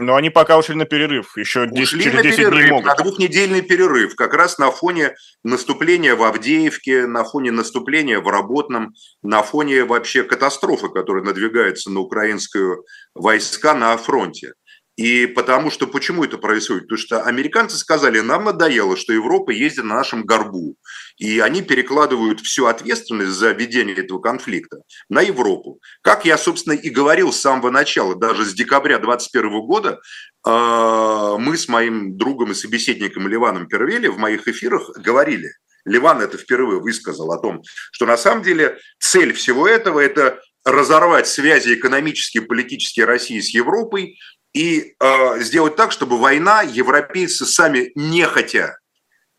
[0.00, 2.86] Но они пока ушли на перерыв, еще 10, ушли через 10 перерыв, дней могут.
[2.86, 8.94] На двухнедельный перерыв, как раз на фоне наступления в Авдеевке, на фоне наступления в Работном,
[9.22, 14.52] на фоне вообще катастрофы, которая надвигается на украинскую войска на фронте.
[14.98, 16.82] И потому что, почему это происходит?
[16.82, 20.74] Потому что американцы сказали, нам надоело, что Европа ездит на нашем горбу.
[21.18, 25.78] И они перекладывают всю ответственность за ведение этого конфликта на Европу.
[26.02, 30.00] Как я, собственно, и говорил с самого начала, даже с декабря 2021 года,
[30.44, 35.52] а, мы с моим другом и собеседником Ливаном Первели в моих эфирах говорили,
[35.84, 41.26] Ливан это впервые высказал о том, что на самом деле цель всего этого– это разорвать
[41.26, 44.18] связи экономические политические России с Европой,
[44.54, 48.76] и э, сделать так, чтобы война, европейцы сами не хотя,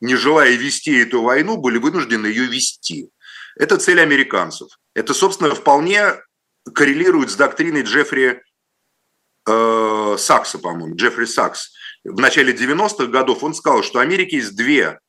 [0.02, 3.10] не желая вести эту войну, были вынуждены ее вести.
[3.56, 4.70] Это цель американцев.
[4.94, 6.16] Это, собственно, вполне
[6.74, 8.42] коррелирует с доктриной Джеффри
[9.48, 11.74] э, Сакса, по-моему, Джеффри Сакс.
[12.04, 15.00] В начале 90-х годов он сказал, что Америке есть две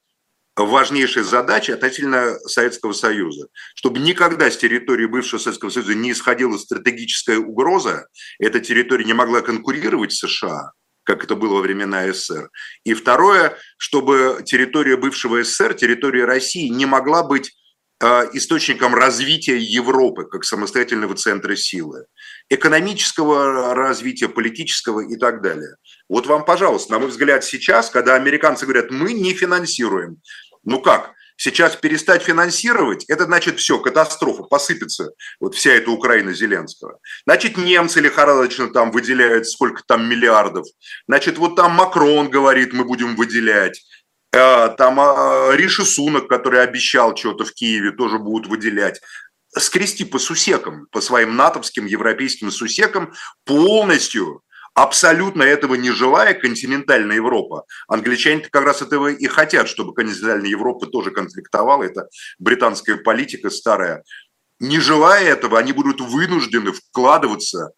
[0.56, 7.38] важнейшая задача относительно Советского Союза, чтобы никогда с территории бывшего Советского Союза не исходила стратегическая
[7.38, 8.06] угроза,
[8.38, 10.72] эта территория не могла конкурировать с США,
[11.04, 12.50] как это было во времена СССР.
[12.84, 17.52] И второе, чтобы территория бывшего СССР, территория России не могла быть
[18.00, 22.06] источником развития Европы как самостоятельного центра силы,
[22.48, 25.76] экономического развития, политического и так далее.
[26.08, 30.20] Вот вам, пожалуйста, на мой взгляд, сейчас, когда американцы говорят, мы не финансируем,
[30.64, 31.12] ну как?
[31.42, 36.98] Сейчас перестать финансировать, это значит все, катастрофа, посыпется вот вся эта Украина Зеленского.
[37.24, 40.66] Значит, немцы лихорадочно там выделяют сколько там миллиардов.
[41.08, 43.82] Значит, вот там Макрон говорит, мы будем выделять.
[44.32, 49.00] Э, там а, Риши Сунок, который обещал что-то в Киеве, тоже будут выделять.
[49.56, 53.12] Скрести по сусекам, по своим натовским, европейским сусекам
[53.44, 54.42] полностью
[54.74, 60.86] абсолютно этого не желая, континентальная Европа, англичане как раз этого и хотят, чтобы континентальная Европа
[60.86, 64.04] тоже конфликтовала, это британская политика старая.
[64.60, 67.72] Не желая этого, они будут вынуждены вкладываться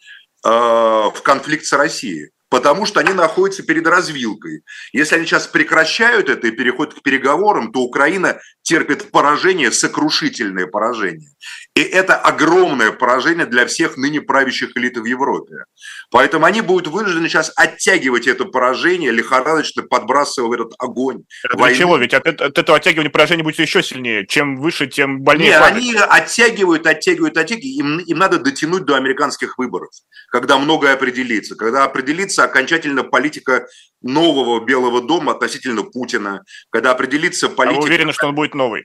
[0.45, 4.63] э, в конфликт с Россией потому что они находятся перед развилкой.
[4.93, 11.32] Если они сейчас прекращают это и переходят к переговорам, то Украина терпит поражение, сокрушительное поражение.
[11.75, 15.65] И это огромное поражение для всех ныне правящих элит в Европе.
[16.11, 21.23] Поэтому они будут вынуждены сейчас оттягивать это поражение, лихорадочно подбрасывая в этот огонь.
[21.45, 21.97] Это для чего?
[21.97, 24.27] Ведь от, от этого оттягивания поражение будет еще сильнее.
[24.27, 25.51] Чем выше, тем больнее.
[25.51, 27.65] Нет, они оттягивают, оттягивают, оттягивают.
[27.65, 29.91] Им, им надо дотянуть до американских выборов,
[30.31, 31.55] когда многое определится.
[31.57, 33.67] Когда определится окончательно политика
[34.03, 37.79] нового Белого дома относительно Путина, когда определится политика...
[37.79, 38.85] А вы уверены, что он будет новый?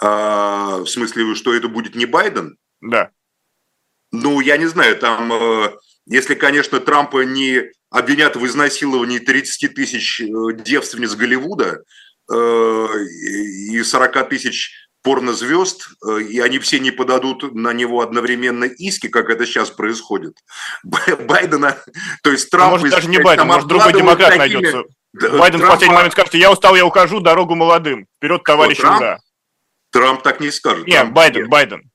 [0.00, 2.56] А, в смысле, что это будет не Байден?
[2.80, 3.10] Да.
[4.12, 5.72] Ну, я не знаю, там, э,
[6.06, 11.82] если, конечно, Трампа не обвинят в изнасиловании 30 тысяч э, девственниц Голливуда
[12.32, 12.86] э,
[13.70, 15.88] и 40 тысяч порнозвезд,
[16.28, 20.36] и они все не подадут на него одновременно иски, как это сейчас происходит.
[20.82, 21.78] Байдена,
[22.22, 22.72] то есть Трамп...
[22.72, 24.60] Может, даже не Байден, может, другой демократ такими...
[24.60, 24.82] найдется.
[25.14, 25.66] Байден Трампа...
[25.66, 28.06] в последний момент скажет, я устал, я ухожу, дорогу молодым.
[28.18, 29.20] Вперед, товарищи, Трамп?
[29.90, 30.86] Трамп так не скажет.
[30.86, 31.14] Нет, Трамп...
[31.14, 31.90] Байден, Байден.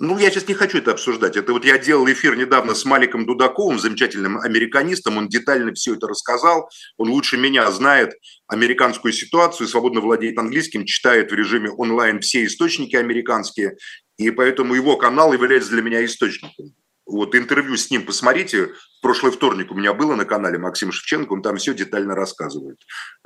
[0.00, 1.36] Ну, я сейчас не хочу это обсуждать.
[1.36, 5.16] Это вот я делал эфир недавно с Маликом Дудаковым, замечательным американистом.
[5.16, 6.70] Он детально все это рассказал.
[6.98, 8.14] Он лучше меня знает
[8.46, 13.76] американскую ситуацию, свободно владеет английским, читает в режиме онлайн все источники американские.
[14.18, 16.66] И поэтому его канал является для меня источником.
[17.08, 18.68] Вот интервью с ним посмотрите.
[19.00, 22.78] Прошлый вторник у меня было на канале Максим Шевченко, он там все детально рассказывает.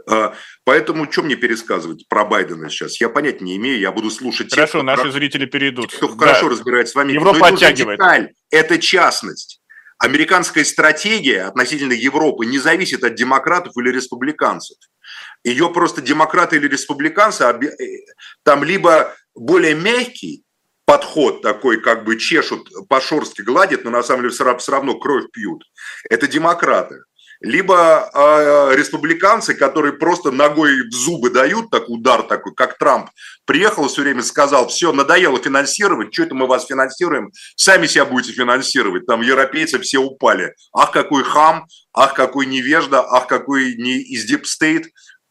[0.09, 3.01] А, поэтому что мне пересказывать про Байдена сейчас?
[3.01, 5.11] Я понять не имею, я буду слушать Хорошо, тех, наши про...
[5.11, 5.91] зрители перейдут.
[5.91, 6.27] Тех, кто да.
[6.27, 7.13] хорошо разбирается с вами.
[7.13, 7.99] Европа Но оттягивает.
[7.99, 9.61] Деталь, это частность.
[9.99, 14.77] Американская стратегия относительно Европы не зависит от демократов или республиканцев.
[15.45, 17.77] Ее просто демократы или республиканцы, э,
[18.45, 20.45] там либо более мягкий
[20.85, 25.63] подход такой, как бы чешут, по-шорски гладят, но на самом деле все равно кровь пьют.
[26.11, 27.01] Это демократы.
[27.43, 33.11] Либо э, республиканцы, которые просто ногой в зубы дают такой удар такой, как Трамп
[33.45, 38.33] приехал все время сказал, все, надоело финансировать, что это мы вас финансируем, сами себя будете
[38.33, 44.31] финансировать, там европейцы все упали, ах какой хам, ах какой невежда, ах какой не из
[44.31, 44.85] State,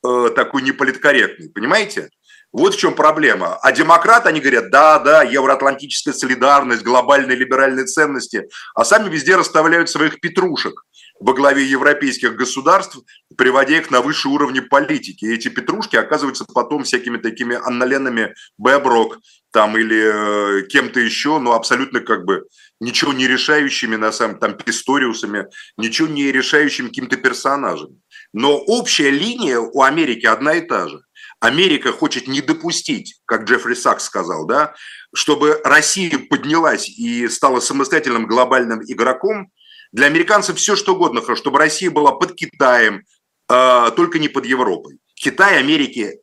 [0.05, 2.09] э, такой неполиткорректный, понимаете?
[2.53, 3.55] Вот в чем проблема.
[3.61, 9.89] А демократы, они говорят, да, да, евроатлантическая солидарность, глобальные либеральные ценности, а сами везде расставляют
[9.89, 10.83] своих петрушек
[11.21, 12.97] во главе европейских государств,
[13.37, 15.25] приводя их на высшие уровни политики.
[15.25, 19.19] И эти петрушки оказываются потом всякими такими анналенами Бэброк
[19.51, 22.45] там или э, кем-то еще, но абсолютно как бы
[22.79, 27.99] ничего не решающими, на самом там, писториусами, ничего не решающими каким-то персонажами.
[28.33, 31.01] Но общая линия у Америки одна и та же.
[31.41, 34.75] Америка хочет не допустить, как Джеффри Сакс сказал, да,
[35.13, 39.51] чтобы Россия поднялась и стала самостоятельным глобальным игроком,
[39.91, 43.03] для американцев все что угодно чтобы Россия была под Китаем,
[43.49, 44.99] э, только не под Европой.
[45.15, 46.19] Китай Америке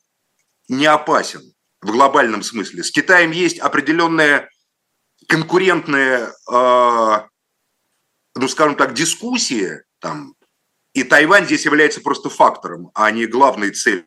[0.68, 1.42] не опасен
[1.81, 2.85] в глобальном смысле.
[2.85, 4.48] С Китаем есть определенная
[5.26, 7.20] конкурентная, э,
[8.37, 10.35] ну скажем так, дискуссия, там,
[10.92, 14.04] и Тайвань здесь является просто фактором, а не главной целью.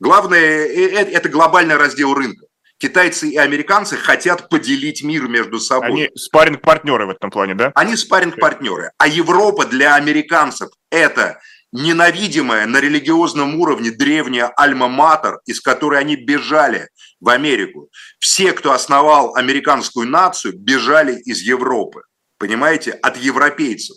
[0.00, 2.46] Главное э,– это глобальный раздел рынка
[2.78, 5.88] китайцы и американцы хотят поделить мир между собой.
[5.88, 7.72] Они спарринг-партнеры в этом плане, да?
[7.74, 8.90] Они спарринг-партнеры.
[8.98, 11.40] А Европа для американцев– это
[11.72, 16.88] ненавидимая на религиозном уровне древняя альма-матер, из которой они бежали
[17.20, 17.88] в Америку.
[18.18, 22.02] Все, кто основал американскую нацию, бежали из Европы,
[22.38, 23.96] понимаете, от европейцев.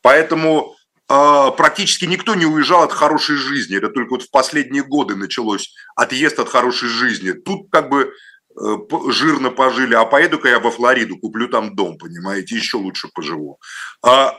[0.00, 0.77] Поэтому э,
[1.08, 3.78] практически никто не уезжал от хорошей жизни.
[3.78, 7.32] Это только вот в последние годы началось отъезд от хорошей жизни.
[7.32, 8.12] Тут как бы
[8.60, 8.76] Э,
[9.10, 13.60] жирно пожили, а поеду-ка я во Флориду, куплю там дом, понимаете, еще лучше поживу.
[14.02, 14.36] А,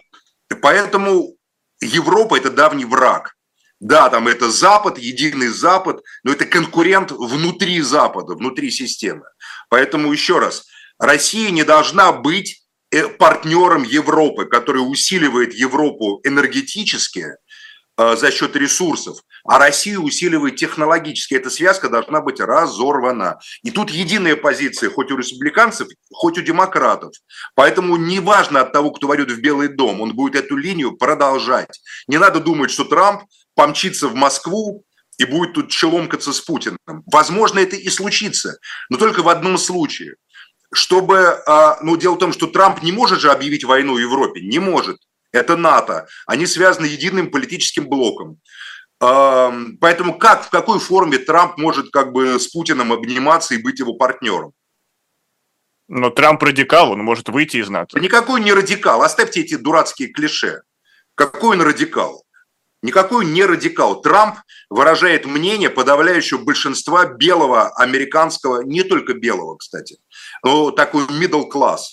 [0.62, 1.36] поэтому
[1.80, 3.36] Европа– это давний враг.
[3.80, 9.24] Да, там это Запад, единый Запад, но это конкурент внутри Запада, внутри системы.
[9.70, 12.66] Поэтому еще раз, Россия не должна быть
[13.18, 17.26] партнером Европы, который усиливает Европу энергетически
[17.98, 21.36] э, за счет ресурсов, а Россию усиливает технологически.
[21.36, 23.40] Эта связка должна быть разорвана.
[23.64, 27.14] И тут единая позиция, хоть у республиканцев, хоть у демократов.
[27.56, 31.80] Поэтому неважно от того, кто войдет в Белый дом, он будет эту линию продолжать.
[32.08, 33.24] Не надо думать, что Трамп
[33.56, 34.84] помчится в Москву
[35.20, 36.80] и будет тут челомкаться с Путиным.
[37.06, 38.58] Возможно, это и случится,
[38.90, 40.16] но только в одном случае.
[40.72, 44.60] Чтобы, а, ну, дело в том, что Трамп не может же объявить войну Европе, не
[44.60, 44.98] может.
[45.32, 46.08] Это НАТО.
[46.26, 48.40] Они связаны единым политическим блоком.
[49.00, 53.94] Поэтому как, в какой форме Трамп может как бы с Путиным обниматься и быть его
[53.94, 54.52] партнером?
[55.88, 58.00] Но Трамп радикал, он может выйти из НАТО.
[58.00, 59.02] Никакой не радикал.
[59.02, 60.62] Оставьте эти дурацкие клише.
[61.16, 62.26] Какой он радикал?
[62.82, 64.02] Никакой не радикал.
[64.02, 64.38] Трамп
[64.70, 69.98] выражает мнение подавляющего большинства белого американского, не только белого, кстати,
[70.44, 71.80] но такой middle class–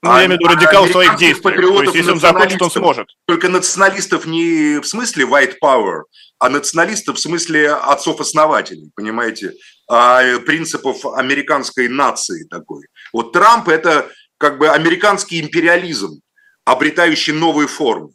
[0.00, 1.56] ну, а, я имею в виду радикал в своих действиях.
[1.56, 3.08] То есть, если он захочет, он сможет.
[3.26, 6.02] Только националистов не в смысле white power,
[6.38, 9.54] а националистов в смысле отцов-основателей, понимаете,
[9.90, 12.86] а принципов американской нации такой.
[13.12, 14.08] Вот Трамп– это
[14.38, 16.20] как бы американский империализм,
[16.64, 18.10] обретающий новые формы.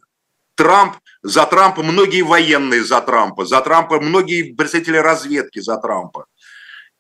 [0.56, 6.26] Трамп, за Трампа многие военные за Трампа, за Трампа многие представители разведки за Трампа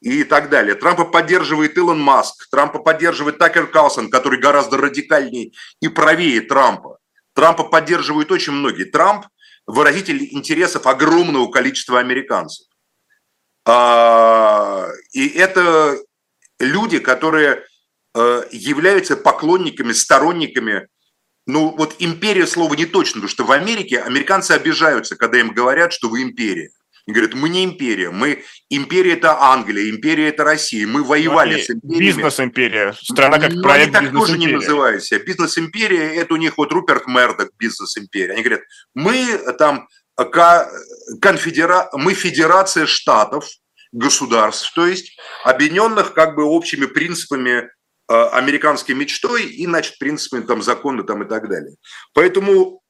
[0.01, 0.75] и так далее.
[0.75, 6.97] Трампа поддерживает Илон Маск, Трампа поддерживает Такер Карлсон, который гораздо радикальнее и правее Трампа.
[7.33, 8.83] Трампа поддерживают очень многие.
[8.85, 9.25] Трамп–
[9.67, 12.67] выразитель интересов огромного количества американцев.
[13.65, 15.97] А, и это
[16.59, 17.63] люди, которые
[18.13, 20.87] э, являются поклонниками, сторонниками
[21.45, 25.91] ну, вот империя слово не точно, потому что в Америке американцы обижаются, когда им говорят,
[25.93, 26.69] что вы империя.
[27.05, 31.69] И говорят, мы не империя, мы империя это Англия, империя это Россия, мы воевали с
[31.69, 32.05] империями.
[32.05, 35.19] Бизнес-империя, страна как Но проект они так тоже не называют себя.
[35.19, 38.31] Бизнес-империя, это у них вот Руперт Мердок бизнес-империя.
[38.33, 38.61] Они говорят,
[38.95, 39.89] мы там
[41.19, 41.89] конфедера...
[41.91, 43.49] мы федерация штатов,
[43.91, 47.69] государств, то есть объединенных как бы общими принципами
[48.07, 51.75] американской мечтой и, значит, принципами там закона там и так далее.
[52.13, 52.81] Поэтому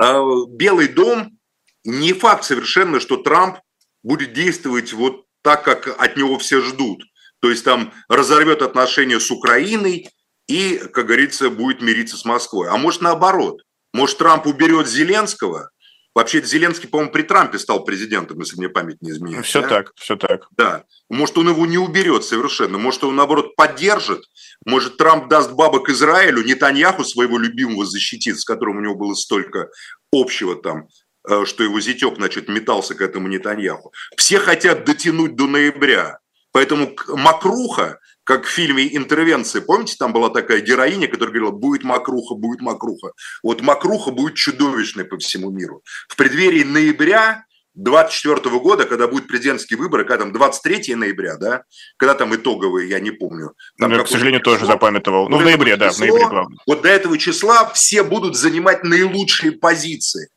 [0.00, 1.38] э, Белый дом
[1.84, 3.58] не факт совершенно, что Трамп
[4.02, 7.02] будет действовать вот так, как от него все ждут.
[7.40, 10.08] То есть там разорвет отношения с Украиной
[10.46, 12.68] и, как говорится, будет мириться с Москвой.
[12.70, 13.62] А может наоборот.
[13.92, 15.70] Может Трамп уберет Зеленского
[16.14, 19.44] Вообще Зеленский, по-моему, при Трампе стал президентом, если мне память не изменяет.
[19.46, 19.68] Все да?
[19.68, 20.46] так, все так.
[20.52, 20.84] Да.
[21.10, 24.22] Может, он его не уберет совершенно, может, он, наоборот, поддержит,
[24.64, 29.70] может, Трамп даст бабок Израилю, Нетаньяху своего любимого защитит, с которым у него было столько
[30.12, 30.88] общего там,
[31.28, 33.92] э, что его зятек, значит, метался к этому Нетаньяху.
[34.16, 36.18] Все хотят дотянуть до ноября.
[36.52, 42.34] Поэтому Макруха как в фильме «Интервенция», помните, там была такая героиня, которая говорила, будет макруха,
[42.34, 43.12] будет макруха.
[43.42, 45.82] Вот макруха будет чудовищной по всему миру.
[46.08, 47.44] В преддверии ноября
[47.74, 51.64] 24 года, когда будет президентские выборы, когда там 23 ноября, да,
[51.96, 53.52] когда там итоговые, я не помню.
[53.78, 55.28] Там ну, я, к сожалению, число, тоже запамятовал.
[55.28, 56.58] Ну, в ноябре, да, число, в ноябре главное.
[56.66, 60.28] Вот до этого числа все будут занимать наилучшие позиции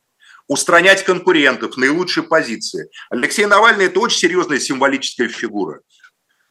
[0.48, 2.88] устранять конкурентов, наилучшие позиции.
[3.10, 5.82] Алексей Навальный– это очень серьезная символическая фигура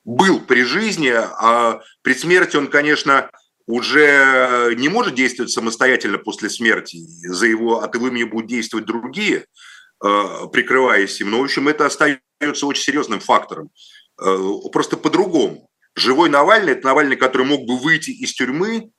[0.08, 3.30] был при жизни, а при смерти он, конечно,
[3.68, 7.00] уже не может действовать самостоятельно после смерти.
[7.28, 9.46] За его от его имени будут действовать другие,
[10.02, 11.32] э, прикрываясь им.
[11.32, 13.70] Но, в общем, это остается очень серьезным фактором.
[14.22, 14.38] Э,
[14.72, 15.70] просто по-другому.
[15.94, 18.92] Живой Навальный– это Навальный, который мог бы выйти из тюрьмы,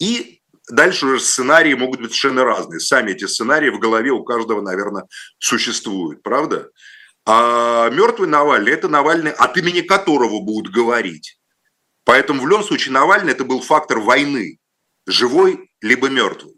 [0.00, 0.40] и
[0.70, 2.80] дальше уже сценарии могут быть совершенно разные.
[2.80, 5.04] Сами эти сценарии в голове у каждого, наверное,
[5.38, 6.70] существуют, правда?
[7.30, 11.38] А мертвый Навальный– это Навальный, от имени которого будут говорить.
[12.04, 14.58] Поэтому в любом случае Навальный– это был фактор войны,
[15.06, 16.54] живой либо мертвый.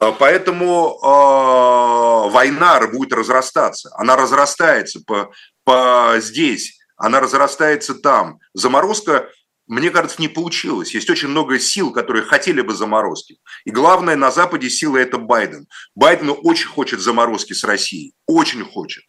[0.00, 3.90] А поэтому э, война будет разрастаться.
[3.94, 5.32] Она разрастается по,
[5.62, 8.40] по здесь, она разрастается там.
[8.54, 9.30] Заморозка,
[9.68, 10.94] мне кажется, не получилась.
[10.94, 13.38] Есть очень много сил, которые хотели бы заморозки.
[13.64, 15.68] И главное, на Западе сила– это Байден.
[15.94, 18.14] Байден очень хочет заморозки с Россией.
[18.26, 19.04] Очень хочет.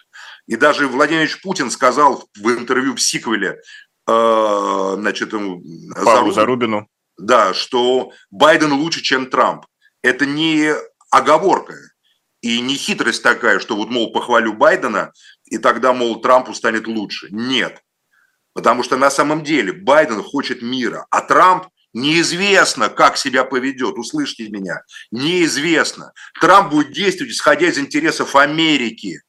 [0.47, 3.59] И даже Владимир Путин сказал в интервью в сиквеле,
[4.07, 6.87] э, значит, Зарубину, Зарубину,
[7.17, 9.65] да, что Байден лучше, чем Трамп.
[10.01, 10.73] Это не
[11.11, 11.75] оговорка
[12.41, 15.11] и не хитрость такая, что вот, мол, похвалю Байдена,
[15.45, 17.27] и тогда, мол, Трампу станет лучше.
[17.31, 17.81] Нет.
[18.53, 23.97] Потому что на самом деле Байден хочет мира, а Трамп неизвестно, как себя поведет.
[23.97, 24.81] Услышьте меня.
[25.11, 26.13] Неизвестно.
[26.39, 29.21] Трамп будет действовать, исходя из интересов Америки.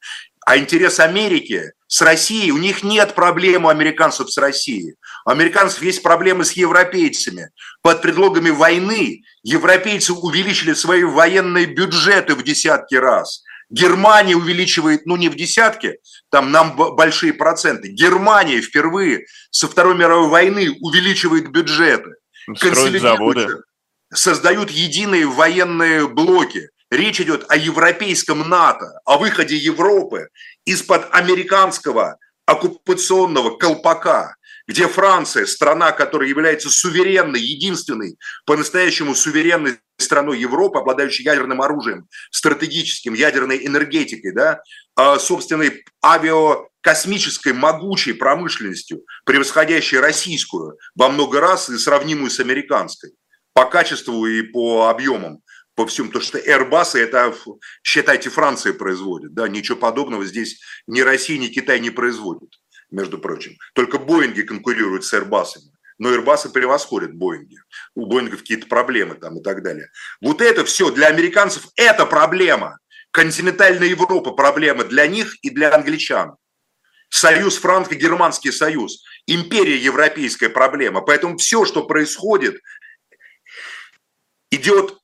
[0.49, 4.95] А интерес Америки с Россией, у них нет проблем у американцев с Россией.
[5.23, 7.51] У американцев есть проблемы с европейцами.
[7.83, 13.43] Под предлогами войны европейцы увеличили свои военные бюджеты в десятки раз.
[13.69, 15.99] Германия увеличивает, ну не в десятки,
[16.31, 17.89] там нам большие проценты.
[17.89, 22.15] Германия впервые со Второй мировой войны увеличивает бюджеты.
[22.55, 23.49] Строят заводы.
[24.11, 26.69] Создают единые военные блоки.
[26.91, 30.29] Речь идет о европейском НАТО, о выходе Европы
[30.65, 34.35] из-под американского оккупационного колпака,
[34.67, 43.13] где Франция, страна, которая является суверенной, единственной, по-настоящему суверенной страной Европы, обладающей ядерным оружием, стратегическим,
[43.13, 44.61] ядерной энергетикой, да,
[44.95, 53.11] а, собственной авиакосмической могучей промышленностью, превосходящей российскую во много раз и сравнимую с американской
[53.53, 55.41] по качеству и по объемам
[55.79, 57.33] по всему, потому что Airbus это,
[57.83, 62.49] считайте, Франция производит, да, ничего подобного здесь ни Россия, ни Китай не производят,
[62.91, 63.53] между прочим.
[63.73, 65.51] Только Боинги конкурируют с Airbus.
[65.97, 67.55] Но Airbus превосходят Боинги.
[67.95, 69.87] У Боингов какие-то проблемы там и так далее.
[70.19, 72.79] Вот это все для американцев это проблема.
[73.11, 76.35] Континентальная Европа проблема для них и для англичан.
[77.07, 80.99] Союз франко-германский союз, империя европейская проблема.
[80.99, 82.59] Поэтому все, что происходит,
[84.51, 84.99] идет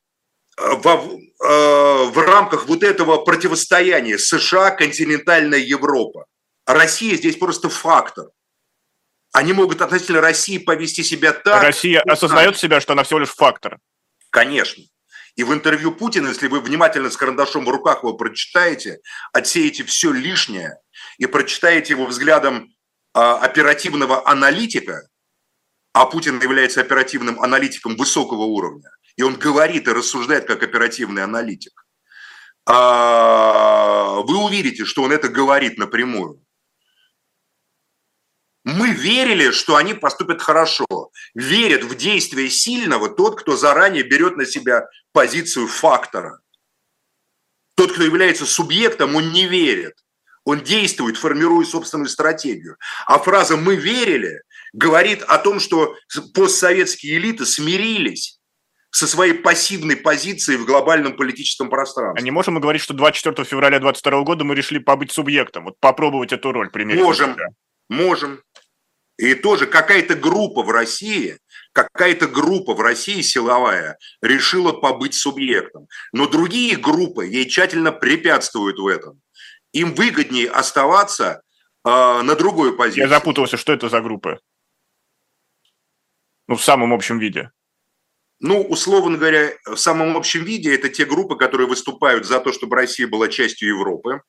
[0.56, 6.26] в, э, в рамках вот этого противостояния США, континентальная Европа.
[6.66, 8.26] Россия здесь просто фактор.
[9.32, 11.62] Они могут относительно России повести себя так.
[11.62, 13.78] Россия осознает себя, что она всего лишь фактор.
[14.30, 14.82] Конечно.
[15.36, 19.00] И в интервью Путина, если вы внимательно с карандашом в руках его прочитаете,
[19.32, 20.78] отсеете все лишнее
[21.18, 22.70] и прочитаете его взглядом
[23.12, 25.06] а, оперативного аналитика,
[25.92, 31.86] а Путин является оперативным аналитиком высокого уровня, и он говорит и рассуждает как оперативный аналитик,
[32.66, 36.42] а, вы увидите, что он это говорит напрямую.
[38.64, 40.86] Мы верили, что они поступят хорошо.
[41.34, 46.40] Верит в действие сильного тот, кто заранее берет на себя позицию фактора.
[47.76, 49.94] Тот, кто является субъектом, он не верит.
[50.44, 52.76] Он действует, формируя собственную стратегию.
[53.06, 54.42] А фраза «мы верили»
[54.72, 55.94] говорит о том, что
[56.34, 58.35] постсоветские элиты смирились
[58.96, 62.18] со своей пассивной позицией в глобальном политическом пространстве.
[62.18, 65.78] А не можем мы говорить, что 24 февраля 2022 года мы решили побыть субъектом, вот
[65.80, 67.02] попробовать эту роль примерить?
[67.02, 67.36] Можем,
[67.90, 68.40] можем.
[69.18, 71.36] И тоже какая-то группа в России,
[71.72, 78.86] какая-то группа в России силовая решила побыть субъектом, но другие группы ей тщательно препятствуют в
[78.86, 79.20] этом.
[79.72, 81.42] Им выгоднее оставаться
[81.84, 81.90] э,
[82.22, 83.00] на другой позиции.
[83.00, 84.40] Я запутался, что это за группы?
[86.48, 87.50] Ну, в самом общем виде.
[88.40, 92.76] Ну, условно говоря, в самом общем виде это те группы, которые выступают за то, чтобы
[92.76, 94.20] Россия была частью Европы,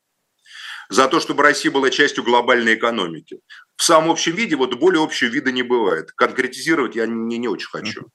[0.89, 3.39] за то, чтобы Россия была частью глобальной экономики.
[3.75, 6.11] В самом общем виде, вот более общего вида не бывает.
[6.13, 8.07] Конкретизировать я не, не очень хочу.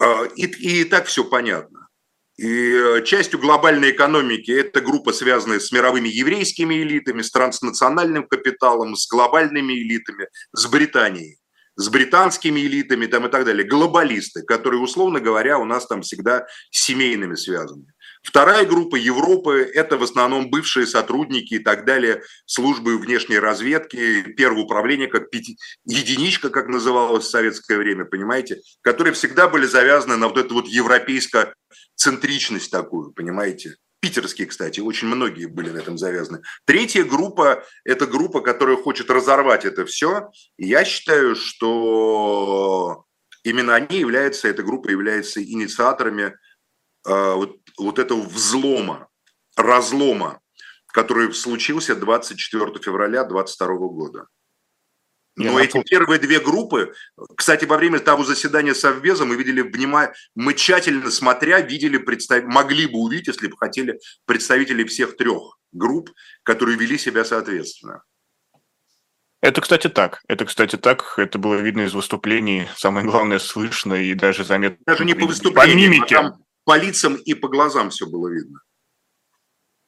[0.00, 1.88] А, и, и так все понятно.
[2.36, 8.96] И э, частью глобальной экономики это группа, связанная с мировыми еврейскими элитами, с транснациональным капиталом,
[8.96, 11.38] с глобальными элитами, с Британией
[11.76, 16.46] с британскими элитами там и так далее, глобалисты, которые, условно говоря, у нас там всегда
[16.70, 17.86] семейными связаны.
[18.22, 24.60] Вторая группа Европы– это в основном бывшие сотрудники и так далее службы внешней разведки, первого
[24.60, 30.28] управления, как пяти, единичка, как называлось в советское время, понимаете, которые всегда были завязаны на
[30.28, 33.76] вот эту вот европейско-центричность такую, понимаете.
[34.04, 36.42] Питерские, кстати, очень многие были на этом завязаны.
[36.66, 40.30] Третья группа– это группа, которая хочет разорвать это все.
[40.58, 43.06] И я считаю, что
[43.44, 46.32] именно они являются, эта группа является инициаторами э,
[47.06, 49.08] вот, вот этого взлома,
[49.56, 50.42] разлома,
[50.88, 54.26] который случился 24 февраля 2022 года.
[55.36, 56.92] Но эти первые две группы,
[57.36, 62.44] кстати, во время того заседания Совбеза мы видели, внимание, мы тщательно смотря, видели, представ...
[62.44, 66.10] могли бы увидеть, если бы хотели, представителей всех трех групп,
[66.44, 68.02] которые вели себя соответственно.
[69.40, 70.22] Это, кстати, так.
[70.26, 71.18] Это, кстати, так.
[71.18, 72.66] Это было видно из выступлений.
[72.76, 74.78] Самое главное, слышно и даже заметно.
[74.86, 76.16] Даже не по выступлениям, по мимике.
[76.16, 78.60] А там по лицам и по глазам все было видно.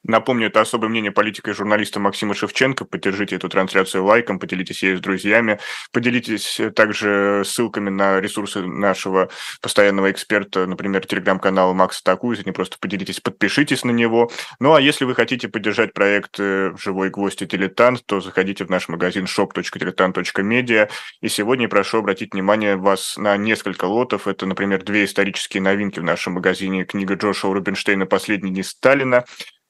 [0.07, 2.85] Напомню, это особое мнение политика и журналиста Максима Шевченко.
[2.85, 5.59] Поддержите эту трансляцию лайком, поделитесь ею с друзьями.
[5.91, 9.29] Поделитесь также ссылками на ресурсы нашего
[9.61, 12.45] постоянного эксперта, например, телеграм-канала Макс Атакует.
[12.45, 14.31] Не просто поделитесь, подпишитесь на него.
[14.59, 18.69] Ну, а если вы хотите поддержать проект э, «Живой гвоздь и дилетант», то заходите в
[18.69, 20.89] наш магазин shop.diletant.media.
[21.21, 24.27] И сегодня прошу обратить внимание вас на несколько лотов.
[24.27, 26.85] Это, например, две исторические новинки в нашем магазине.
[26.85, 29.25] Книга Джошуа Рубинштейна «Последний дни Сталина»,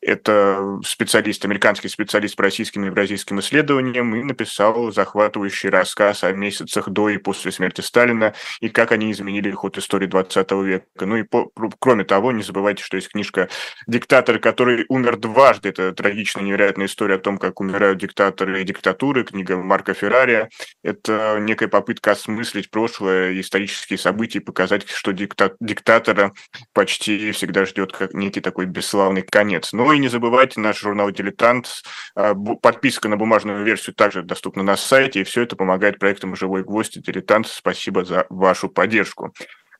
[0.08, 6.88] это специалист, американский специалист по российским и евразийским исследованиям, и написал захватывающий рассказ о месяцах
[6.90, 11.06] до и после смерти Сталина и как они изменили ход истории 20 века.
[11.06, 13.50] Ну и по, кроме того, не забывайте, что есть книжка
[13.86, 15.70] «Диктатор, который умер дважды».
[15.70, 19.26] Это трагичная, невероятная история о том, как умирают диктаторы и диктатуры.
[19.26, 20.50] Книга Марка Феррария.
[20.84, 26.32] Это некая попытка осмыслить прошлое, исторические события, показать, что дикта диктатора
[26.74, 29.74] почти всегда ждет как некий такой бесславный конец.
[29.74, 31.84] Ну и не забывайте, наш журнал «Дилетант»,
[32.16, 36.64] а, подписка на бумажную версию также доступна на сайте, и все это помогает проектам «Живой
[36.64, 37.48] гвоздь» и «Дилетант».
[37.48, 39.34] Спасибо за вашу поддержку.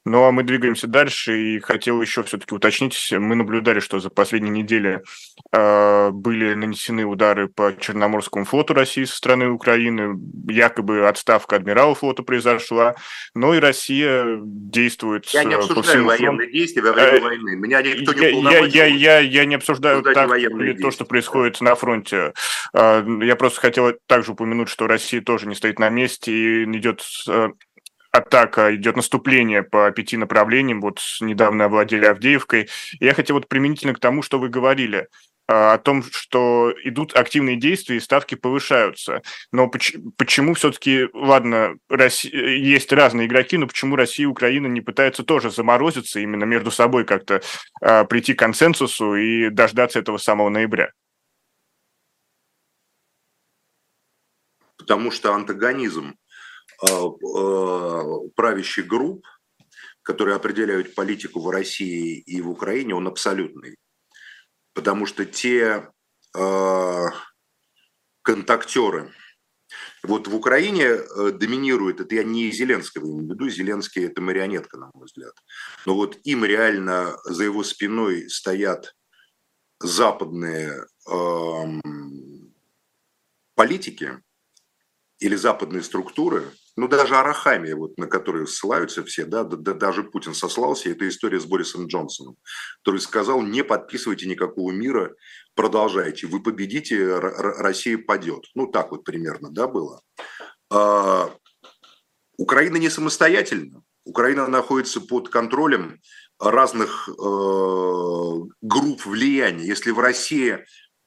[0.08, 4.52] Ну а мы двигаемся дальше, и хотел еще все-таки уточнить, мы наблюдали, что за последние
[4.52, 5.02] недели
[5.52, 12.24] э, были нанесены удары по Черноморскому флоту России со стороны Украины, якобы отставка адмирала флота
[12.24, 12.96] произошла,
[13.36, 15.26] но и Россия действует...
[15.34, 18.86] Я не обсуждаю всему военные действия во время э, войны, меня никто не я, я,
[18.86, 22.32] я, я не обсуждаю так, или то, что происходит на фронте.
[22.74, 27.04] Э, я просто хотел также упомянуть, что Россия тоже не стоит на месте и идет
[28.18, 32.70] атака, идет наступление по пяти направлениям, вот недавно овладели Авдеевкой.
[33.00, 35.08] Я хотел вот применительно к тому, что вы говорили,
[35.50, 39.22] а, о том, что идут активные действия и ставки повышаются.
[39.54, 44.82] Но почему, почему все-таки, ладно, Россия, есть разные игроки, но почему Россия и Украина не
[44.82, 47.42] пытаются тоже заморозиться, именно между собой как-то
[47.82, 50.92] а, прийти к консенсусу и дождаться этого самого ноября?
[54.78, 56.18] Потому что антагонизм
[58.36, 59.26] правящих групп,
[60.04, 63.76] которые определяют политику в России и в Украине, он абсолютный.
[64.74, 65.90] Потому что те
[66.36, 67.06] э,
[68.22, 69.12] контактеры,
[70.04, 70.98] вот в Украине
[71.34, 75.34] доминирует, это я не Зеленского имею в виду, Зеленский это марионетка, на мой взгляд,
[75.86, 78.96] но вот им реально за его спиной стоят
[79.80, 81.82] западные э,
[83.56, 84.22] политики
[85.20, 90.04] или западные структуры, ну, даже Арахамия, вот, на которую ссылаются все, да, да, да, даже
[90.04, 92.38] Путин сослался, это история с Борисом Джонсоном,
[92.84, 95.16] который сказал, не подписывайте никакого мира,
[95.56, 98.46] продолжайте, вы победите, Россия падет.
[98.54, 100.02] Ну, так вот примерно, да, было.
[100.70, 101.34] А,
[102.38, 103.82] Украина не самостоятельна.
[104.06, 106.00] Украина находится под контролем
[106.40, 107.14] разных э,
[108.62, 109.66] групп влияния.
[109.66, 110.64] Если в России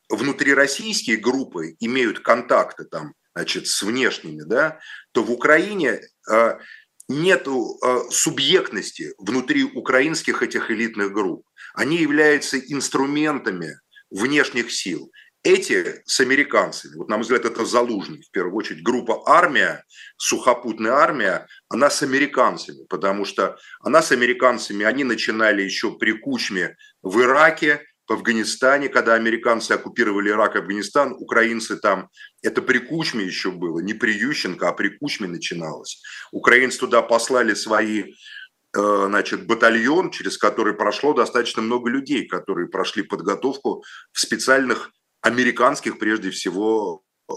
[0.08, 4.78] внутрироссийские группы имеют контакты там значит, с внешними, да,
[5.12, 6.00] то в Украине
[6.30, 6.58] э,
[7.08, 7.46] нет
[8.10, 11.44] субъектности внутри украинских этих элитных групп.
[11.74, 15.10] Они являются инструментами внешних сил
[15.42, 19.84] эти с американцами, вот на мой взгляд, это Залужный, в первую очередь, группа армия,
[20.16, 26.76] сухопутная армия, она с американцами, потому что она с американцами, они начинали еще при Кучме
[27.02, 32.08] в Ираке, в Афганистане, когда американцы оккупировали Ирак и Афганистан, украинцы там,
[32.42, 36.02] это при Кучме еще было, не при Ющенко, а при Кучме начиналось.
[36.32, 43.04] Украинцы туда послали свои э, значит, батальон, через который прошло достаточно много людей, которые прошли
[43.04, 44.90] подготовку в специальных
[45.20, 47.32] американских, прежде всего, э,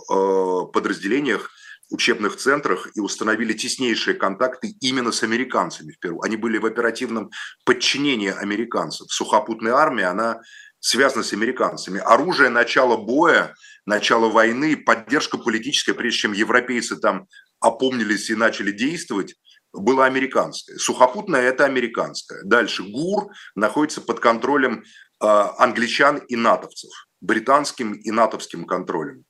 [0.73, 1.51] подразделениях,
[1.93, 6.21] учебных центрах и установили теснейшие контакты именно с американцами в Перу.
[6.21, 7.31] Они были в оперативном
[7.65, 9.07] подчинении американцев.
[9.11, 10.41] Сухопутная армия, она
[10.79, 11.99] связана с американцами.
[11.99, 13.53] Оружие начала боя,
[13.85, 17.27] начало войны, поддержка политическая, прежде чем европейцы там
[17.59, 19.35] опомнились и начали действовать,
[19.71, 20.77] была американская.
[20.77, 22.43] Сухопутная– это американская.
[22.43, 24.83] Дальше ГУР находится под контролем
[25.21, 26.91] э, англичан и натовцев
[27.23, 29.23] британским и натовским контролем.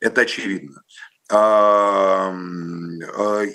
[0.00, 0.82] Это очевидно.
[1.30, 2.32] А,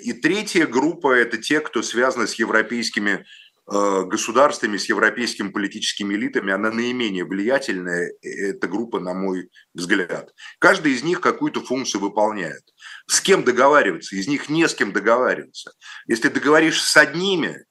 [0.02, 3.26] и третья группа– это те, кто связаны с европейскими
[3.66, 6.52] а, государствами, с европейскими политическими элитами.
[6.52, 10.32] Она наименее влиятельная, эта группа, на мой взгляд.
[10.58, 12.62] Каждый из них какую-то функцию выполняет.
[13.06, 14.14] С кем договариваться?
[14.16, 15.72] Из них не с кем договариваться.
[16.06, 17.64] Если договоришься с одними,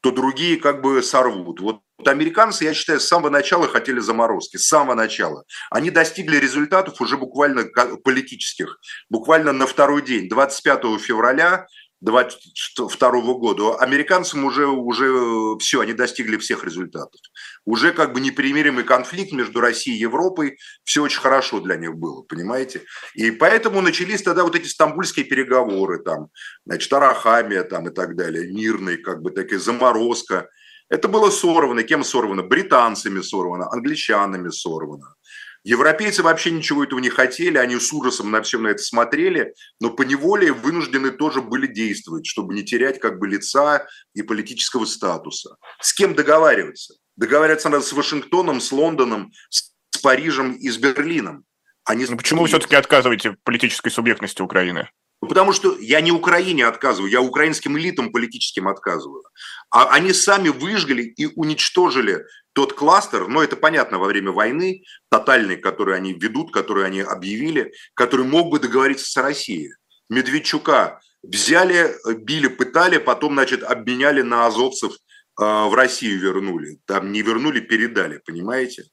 [0.00, 1.60] то другие как бы сорвут.
[1.60, 5.44] Вот вот американцы, я считаю, с самого начала хотели заморозки, с самого начала.
[5.70, 7.66] Они достигли результатов уже буквально
[8.02, 8.78] политических,
[9.10, 11.66] буквально на второй день, 25 февраля
[12.00, 13.76] 2022 года.
[13.76, 17.20] Американцам уже, уже все, они достигли всех результатов.
[17.64, 22.22] Уже как бы непримиримый конфликт между Россией и Европой, все очень хорошо для них было,
[22.22, 22.82] понимаете?
[23.14, 26.28] И поэтому начались тогда вот эти стамбульские переговоры, там,
[26.64, 30.48] значит, Арахамия там и так далее, мирные, как бы такая заморозка–
[30.90, 31.84] это было сорвано.
[31.84, 32.42] Кем сорвано?
[32.42, 35.14] Британцами сорвано, англичанами сорвано.
[35.62, 39.90] Европейцы вообще ничего этого не хотели, они с ужасом на всем на это смотрели, но
[39.90, 45.56] по неволе вынуждены тоже были действовать, чтобы не терять как бы лица и политического статуса.
[45.80, 46.94] С кем договариваться?
[47.16, 49.70] Договариваться надо с Вашингтоном, с Лондоном, с
[50.02, 51.44] Парижем и с Берлином.
[51.84, 54.88] Они но почему вы все-таки отказываете в политической субъектности Украины?
[55.22, 59.22] Ну, потому что я не Украине отказываю, я украинским элитам политическим отказываю.
[59.70, 65.56] А они сами выжгли и уничтожили тот кластер, но это понятно во время войны, тотальный,
[65.56, 69.72] который они ведут, который они объявили, который мог бы договориться с Россией.
[70.08, 74.96] Медведчука взяли, били, пытали, потом, значит, обменяли на азовцев, э,
[75.44, 76.80] в Россию вернули.
[76.86, 78.84] Там не вернули, передали, понимаете?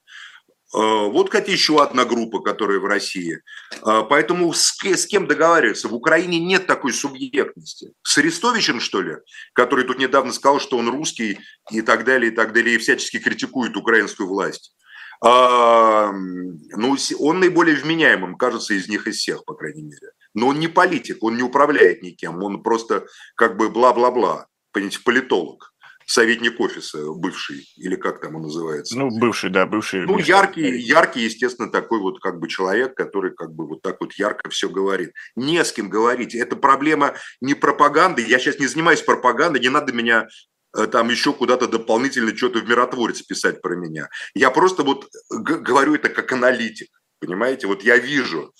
[0.74, 3.40] Э, вот, кстати, еще одна группа, которая в России.
[3.86, 4.72] Э, поэтому с,
[5.06, 5.88] кем договариваться?
[5.88, 7.92] В Украине нет такой субъектности.
[8.02, 9.16] С Арестовичем, что ли,
[9.54, 11.38] который тут недавно сказал, что он русский
[11.70, 14.74] и так далее, и так далее, и всячески критикует украинскую власть.
[15.20, 20.12] А, ну, он наиболее вменяемым, кажется, из них из всех, по крайней мере.
[20.34, 25.72] Но он не политик, он не управляет никем, он просто как бы бла-бла-бла, политолог
[26.08, 28.98] советник офиса бывший, или как там он называется.
[28.98, 30.06] Ну, бывший, да, бывший.
[30.06, 34.14] Ну, яркий, яркий, естественно, такой вот как бы человек, который как бы вот так вот
[34.14, 35.12] ярко все говорит.
[35.36, 36.34] Не с кем говорить.
[36.34, 38.24] Это проблема не пропаганды.
[38.26, 40.26] Я сейчас не занимаюсь пропагандой, не надо меня
[40.74, 44.08] э, там еще куда-то дополнительно что-то в миротворец писать про меня.
[44.32, 46.88] Я просто вот говорю это как аналитик,
[47.20, 47.66] понимаете?
[47.66, 48.54] Вот я вижу,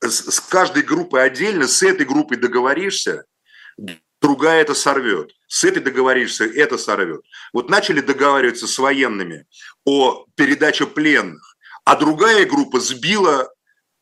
[0.00, 3.24] с, с каждой группой отдельно, с этой группой договоришься,
[4.20, 5.32] другая это сорвет.
[5.52, 7.20] С этой договоришься, это сорвет.
[7.52, 9.44] Вот начали договариваться с военными
[9.84, 13.52] о передаче пленных, а другая группа сбила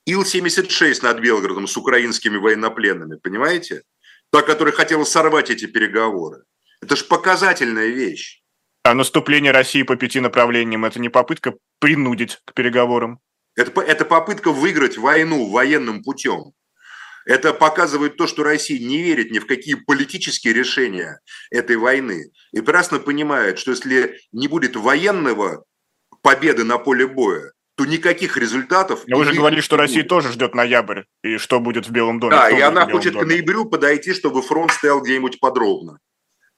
[0.07, 3.83] Ил-76 над Белгородом с украинскими военнопленными, понимаете?
[4.31, 6.45] Та, которая хотела сорвать эти переговоры.
[6.81, 8.45] Это же показательная вещь.
[8.85, 13.19] А наступление России по пяти направлениям– это не попытка принудить к переговорам?
[13.57, 16.53] Это, это попытка выиграть войну военным путем.
[17.27, 22.61] Это показывает то, что Россия не верит ни в какие политические решения этой войны и
[22.61, 25.65] прекрасно понимает, что если не будет военного
[26.23, 29.05] победы на поле боя, то никаких результатов...
[29.07, 32.37] Но вы же говорили, что Россия тоже ждет ноябрь, и что будет в Белом доме.
[32.37, 33.25] Да, и она хочет доме?
[33.25, 35.99] к ноябрю подойти, чтобы фронт стоял где-нибудь подробно,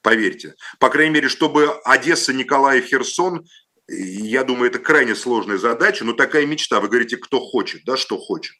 [0.01, 0.55] поверьте.
[0.79, 3.45] По крайней мере, чтобы Одесса, Николаев, Херсон,
[3.87, 6.79] я думаю, это крайне сложная задача, но такая мечта.
[6.79, 8.55] Вы говорите, кто хочет, да, что хочет.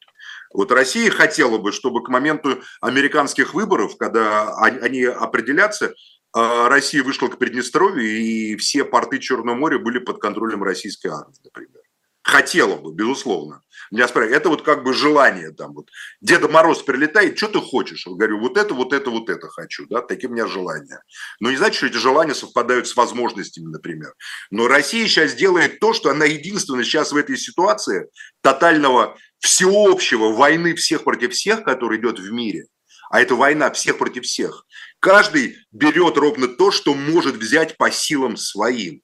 [0.53, 5.93] Вот Россия хотела бы, чтобы к моменту американских выборов, когда они определятся,
[6.31, 11.39] а, Россия вышла к Приднестровью, и все порты Черного моря были под контролем российской армии,
[11.43, 11.81] например.
[12.21, 13.61] Хотела бы, безусловно.
[13.93, 15.91] Меня спрашивают, это вот как бы желание там вот.
[16.19, 18.07] Деда Мороз прилетает, что ты хочешь?
[18.07, 21.03] Я говорю, вот это, вот это, вот это хочу, да, такие у меня желания.
[21.39, 24.15] Но не значит, что эти желания совпадают с возможностями, например.
[24.49, 28.07] Но Россия сейчас делает то, что она единственная сейчас в этой ситуации
[28.41, 32.65] тотального всеобщего войны всех против всех, которая идет в мире,
[33.11, 34.65] а это война всех против всех,
[35.01, 39.02] каждый берет ровно то, что может взять по силам своим.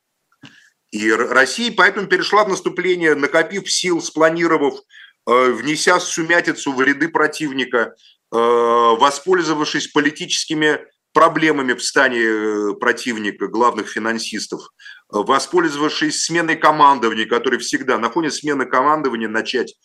[0.91, 4.79] И Россия поэтому перешла в наступление, накопив сил, спланировав,
[5.27, 7.93] э, внеся сумятицу в ряды противника,
[8.31, 10.79] э, воспользовавшись политическими
[11.13, 14.61] проблемами в стане э, противника, главных финансистов,
[15.09, 19.75] воспользовавшись сменой командования, который всегда на фоне смены командования начать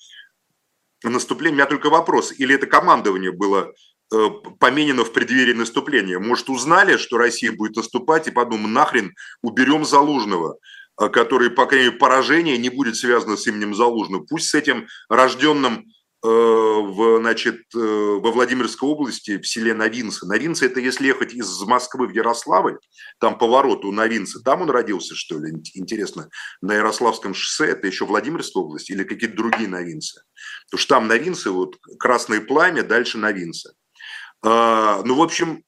[1.03, 1.53] наступление.
[1.53, 3.73] У меня только вопрос, или это командование было
[4.61, 6.19] поменено в преддверии наступления?
[6.19, 10.59] Может, узнали, что Россия будет наступать, и подумали, нахрен уберем Залужного?
[10.97, 14.25] А, который, по крайней мере, поражение не будет связано с именем Залужного.
[14.29, 15.87] Пусть с этим рожденным
[16.23, 20.25] э, в, значит, э, во Владимирской области, в селе Новинцы.
[20.25, 22.79] Новинцы– это если ехать из Москвы в Ярославль,
[23.19, 26.29] там поворот у Новинцы, там он родился, что ли, интересно,
[26.63, 30.23] на Ярославском шоссе, это еще Владимирская область или какие-то другие Новинцы?
[30.67, 33.73] Потому что там Новинцы, вот Красное Пламя, дальше Новинцы.
[34.43, 35.65] А, ну, в общем,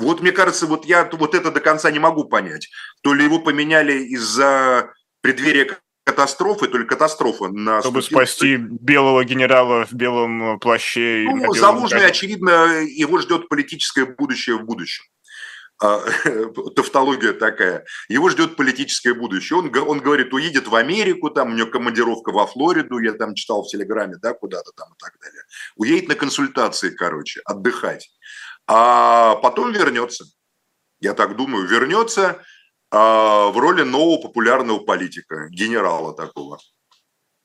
[0.00, 2.68] вот мне кажется, вот я вот это до конца не могу понять.
[3.02, 4.90] То ли его поменяли из-за
[5.20, 7.80] преддверия катастрофы, то ли катастрофа на...
[7.80, 11.26] Чтобы спасти белого генерала в белом плаще.
[11.30, 15.04] Ну, Залужный, очевидно, его ждет политическое будущее в будущем.
[15.82, 16.00] А,
[16.76, 17.84] тавтология такая.
[18.08, 19.58] Его ждет политическое будущее.
[19.58, 23.62] Он, он говорит, уедет в Америку, там у него командировка во Флориду, я там читал
[23.62, 25.42] в Телеграме, да, куда-то там и так далее.
[25.76, 28.10] Уедет на консультации, короче, отдыхать
[28.72, 30.26] а потом вернется.
[31.00, 32.40] Я так думаю, вернется
[32.92, 36.60] а, в роли нового популярного политика, генерала такого.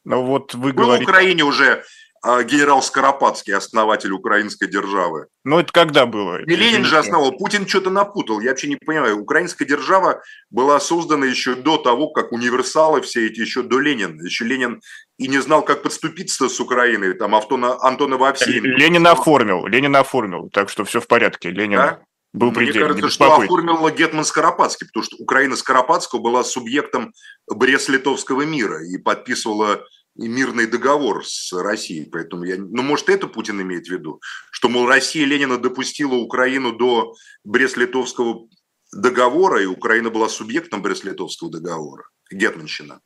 [0.04, 1.06] Ну вот вы Был говорите...
[1.06, 1.84] в Украине уже
[2.22, 5.26] а, генерал Скоропадский, основатель украинской державы.
[5.44, 6.46] Ну это когда было?
[6.46, 9.20] Не Ленин же основал, Путин что-то напутал, я вообще не понимаю.
[9.20, 10.22] Украинская держава
[10.52, 14.22] была создана еще до того, как универсалы все эти, еще до Ленина.
[14.22, 14.80] Еще Ленин
[15.18, 18.68] и не знал, как подступиться с Украиной, там Антона, Антона Вовсеенко.
[18.68, 21.52] Ленин оформил, Ленин оформил, так что все в порядке.
[21.52, 22.02] Ленин да?
[22.34, 27.14] был Мне кажется, что оформил Гетман Скоропадский, потому что Украина Скоропадского была субъектом
[27.50, 29.86] Брест-Литовского мира и подписывала
[30.16, 32.06] мирный договор с Россией.
[32.06, 32.58] Поэтому я...
[32.58, 34.22] Ну, может, это Путин имеет в виду?
[34.52, 37.14] Что, мол, Россия Ленина допустила Украину до
[37.44, 38.48] Брест-Литовского
[38.94, 42.04] договора, и Украина была субъектом Брест-Литовского договора.
[42.32, 43.02] Гетманщина.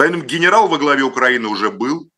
[0.00, 2.08] Поэтому генерал во главе Украины уже был,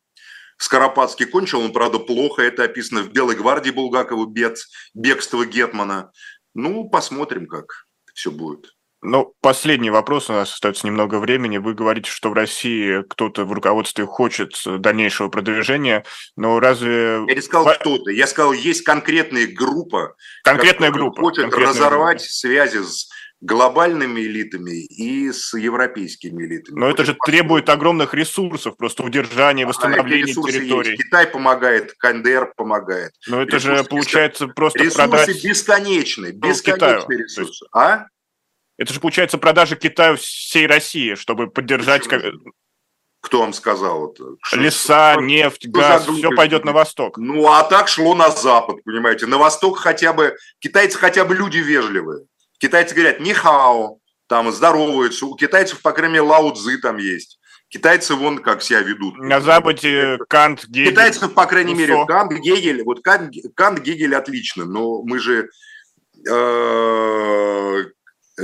[0.57, 4.57] Скоропадский кончил, он, правда, плохо, это описано в Белой гвардии Булгакова, бед,
[4.95, 6.12] бегство Гетмана.
[6.55, 8.66] Ну, посмотрим, как все будет.
[9.01, 11.59] Ну, последний вопрос, у нас остается немного времени.
[11.59, 16.05] Вы говорите, что в России кто-то в руководстве хочет дальнейшего продвижения,
[16.37, 17.24] но разве...
[17.26, 20.14] Я не сказал кто-то, я сказал, есть конкретная группа,
[20.45, 22.33] конкретная группа хочет конкретная разорвать группа.
[22.33, 23.09] связи с
[23.43, 26.78] глобальными элитами и с европейскими элитами.
[26.78, 30.93] Но это же требует огромных ресурсов, просто удержания, восстановления а территории.
[30.93, 31.03] Есть.
[31.03, 33.12] Китай помогает, КНДР помогает.
[33.26, 34.55] Но это ресурсы же получается бескон...
[34.55, 35.45] просто ресурсы продать...
[35.45, 37.64] бесконечные, бесконечные ресурсы.
[37.64, 37.64] Есть...
[37.74, 38.07] А?
[38.78, 42.09] Это же получается продажа Китаю всей России, чтобы поддержать...
[42.09, 42.53] Почему?
[43.22, 44.24] Кто вам сказал это?
[44.43, 47.18] Что, Леса, что, нефть, что газ, все пойдет на восток.
[47.18, 49.26] Ну, а так шло на запад, понимаете.
[49.26, 52.26] На восток хотя бы, китайцы хотя бы люди вежливые.
[52.62, 53.98] Китайцы говорят «нихао»,
[54.28, 55.26] там здороваются.
[55.26, 57.40] У китайцев, по крайней мере, лао цзы там есть.
[57.66, 59.18] Китайцы вон как себя ведут.
[59.18, 60.90] На Западе Кант, Гегель.
[60.90, 61.82] Китайцев, по крайней Руссо.
[61.82, 62.84] мере, Кант, Гегель.
[62.84, 65.50] Вот Кант, Кант, Гегель отлично, но мы же...
[66.30, 67.82] Э,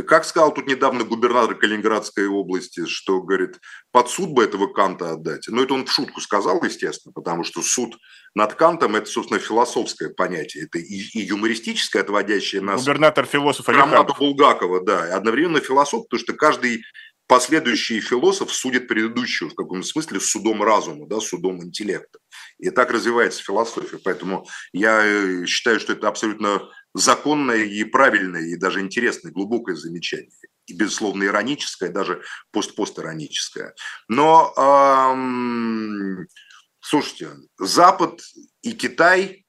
[0.04, 3.60] как сказал тут недавно губернатор Калининградской области, что, говорит,
[3.92, 5.46] под суд бы этого Канта отдать.
[5.46, 7.96] Но это он в шутку сказал, естественно, потому что суд
[8.34, 10.64] над Кантом– это, собственно, философское понятие.
[10.64, 12.82] Это и, и юмористическое, отводящее нас...
[12.82, 15.08] Губернатор философ Громату Булгакова, да.
[15.08, 16.82] И одновременно философ, потому что каждый
[17.28, 22.18] последующий философ судит предыдущего в каком-то смысле судом разума, да, судом интеллекта.
[22.58, 23.98] И так развивается философия.
[24.02, 26.62] Поэтому я э, считаю, что это абсолютно
[26.94, 30.30] законное и правильное, и даже интересное, глубокое замечание.
[30.66, 33.74] И, безусловно, ироническое, даже пост-постироническое.
[34.08, 36.26] Но эм,
[36.90, 37.28] Слушайте,
[37.58, 38.22] Запад
[38.62, 39.44] и Китай,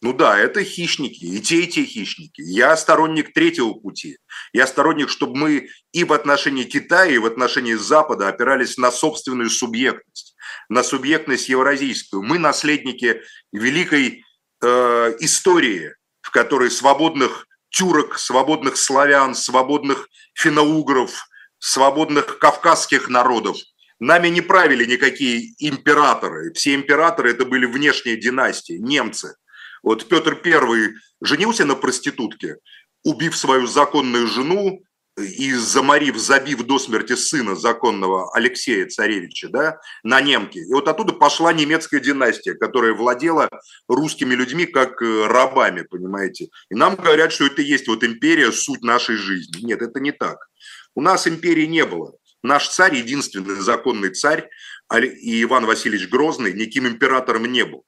[0.00, 2.40] ну да, это хищники, и те, и те хищники.
[2.40, 4.18] Я сторонник третьего пути.
[4.52, 9.50] Я сторонник, чтобы мы и в отношении Китая, и в отношении Запада опирались на собственную
[9.50, 10.36] субъектность,
[10.68, 12.22] на субъектность евразийскую.
[12.22, 14.22] Мы наследники великой
[14.62, 21.10] э, истории, в которой свободных тюрок, свободных славян, свободных финоугров,
[21.58, 23.56] свободных кавказских народов
[24.00, 26.52] Нами не правили никакие императоры.
[26.52, 29.36] Все императоры это были внешние династии, немцы.
[29.82, 32.56] Вот Петр I женился на проститутке,
[33.04, 34.82] убив свою законную жену,
[35.16, 40.60] и заморив, забив до смерти сына законного Алексея Царевича, да, на немке.
[40.60, 43.48] И вот оттуда пошла немецкая династия, которая владела
[43.88, 46.48] русскими людьми как э, рабами, понимаете.
[46.68, 49.64] И нам говорят, что это есть вот империя, суть нашей жизни.
[49.64, 50.48] Нет, это не так.
[50.96, 52.14] У нас империи не было.
[52.44, 54.48] Наш царь, единственный законный царь,
[54.96, 57.84] и Иван Васильевич Грозный, никаким императором не был.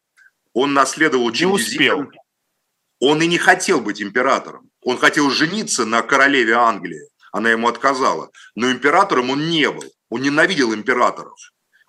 [0.53, 2.11] Он наследовал Чингисхана.
[2.99, 4.71] Он и не хотел быть императором.
[4.83, 8.31] Он хотел жениться на королеве Англии она ему отказала.
[8.55, 11.39] Но императором он не был, он ненавидел императоров.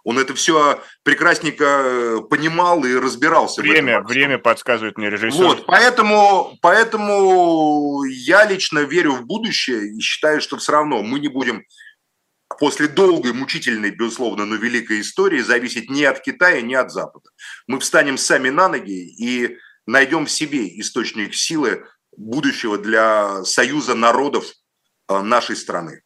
[0.04, 3.62] Он это все прекрасненько э, понимал и разбирался.
[3.62, 5.44] Время, время подсказывает мне режиссер.
[5.44, 11.28] Вот, поэтому, поэтому я лично верю в будущее и считаю, что все равно мы не
[11.28, 11.64] будем
[12.60, 17.30] после долгой, мучительной, безусловно, но великой истории зависеть ни от Китая, ни от Запада.
[17.68, 21.86] Мы встанем сами на ноги и найдем в себе источник силы
[22.16, 24.46] будущего для союза народов
[25.10, 26.02] Э, нашей страны.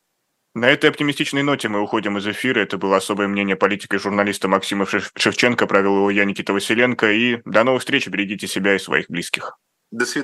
[0.53, 2.59] На этой оптимистичной ноте мы уходим из эфира.
[2.59, 5.65] Это было особое мнение политика и журналиста Максима Шевченко.
[5.65, 7.11] Провел его я, Никита Василенко.
[7.11, 8.07] И до новых встреч.
[8.07, 9.57] Берегите себя и своих близких.
[9.91, 10.19] До свидания.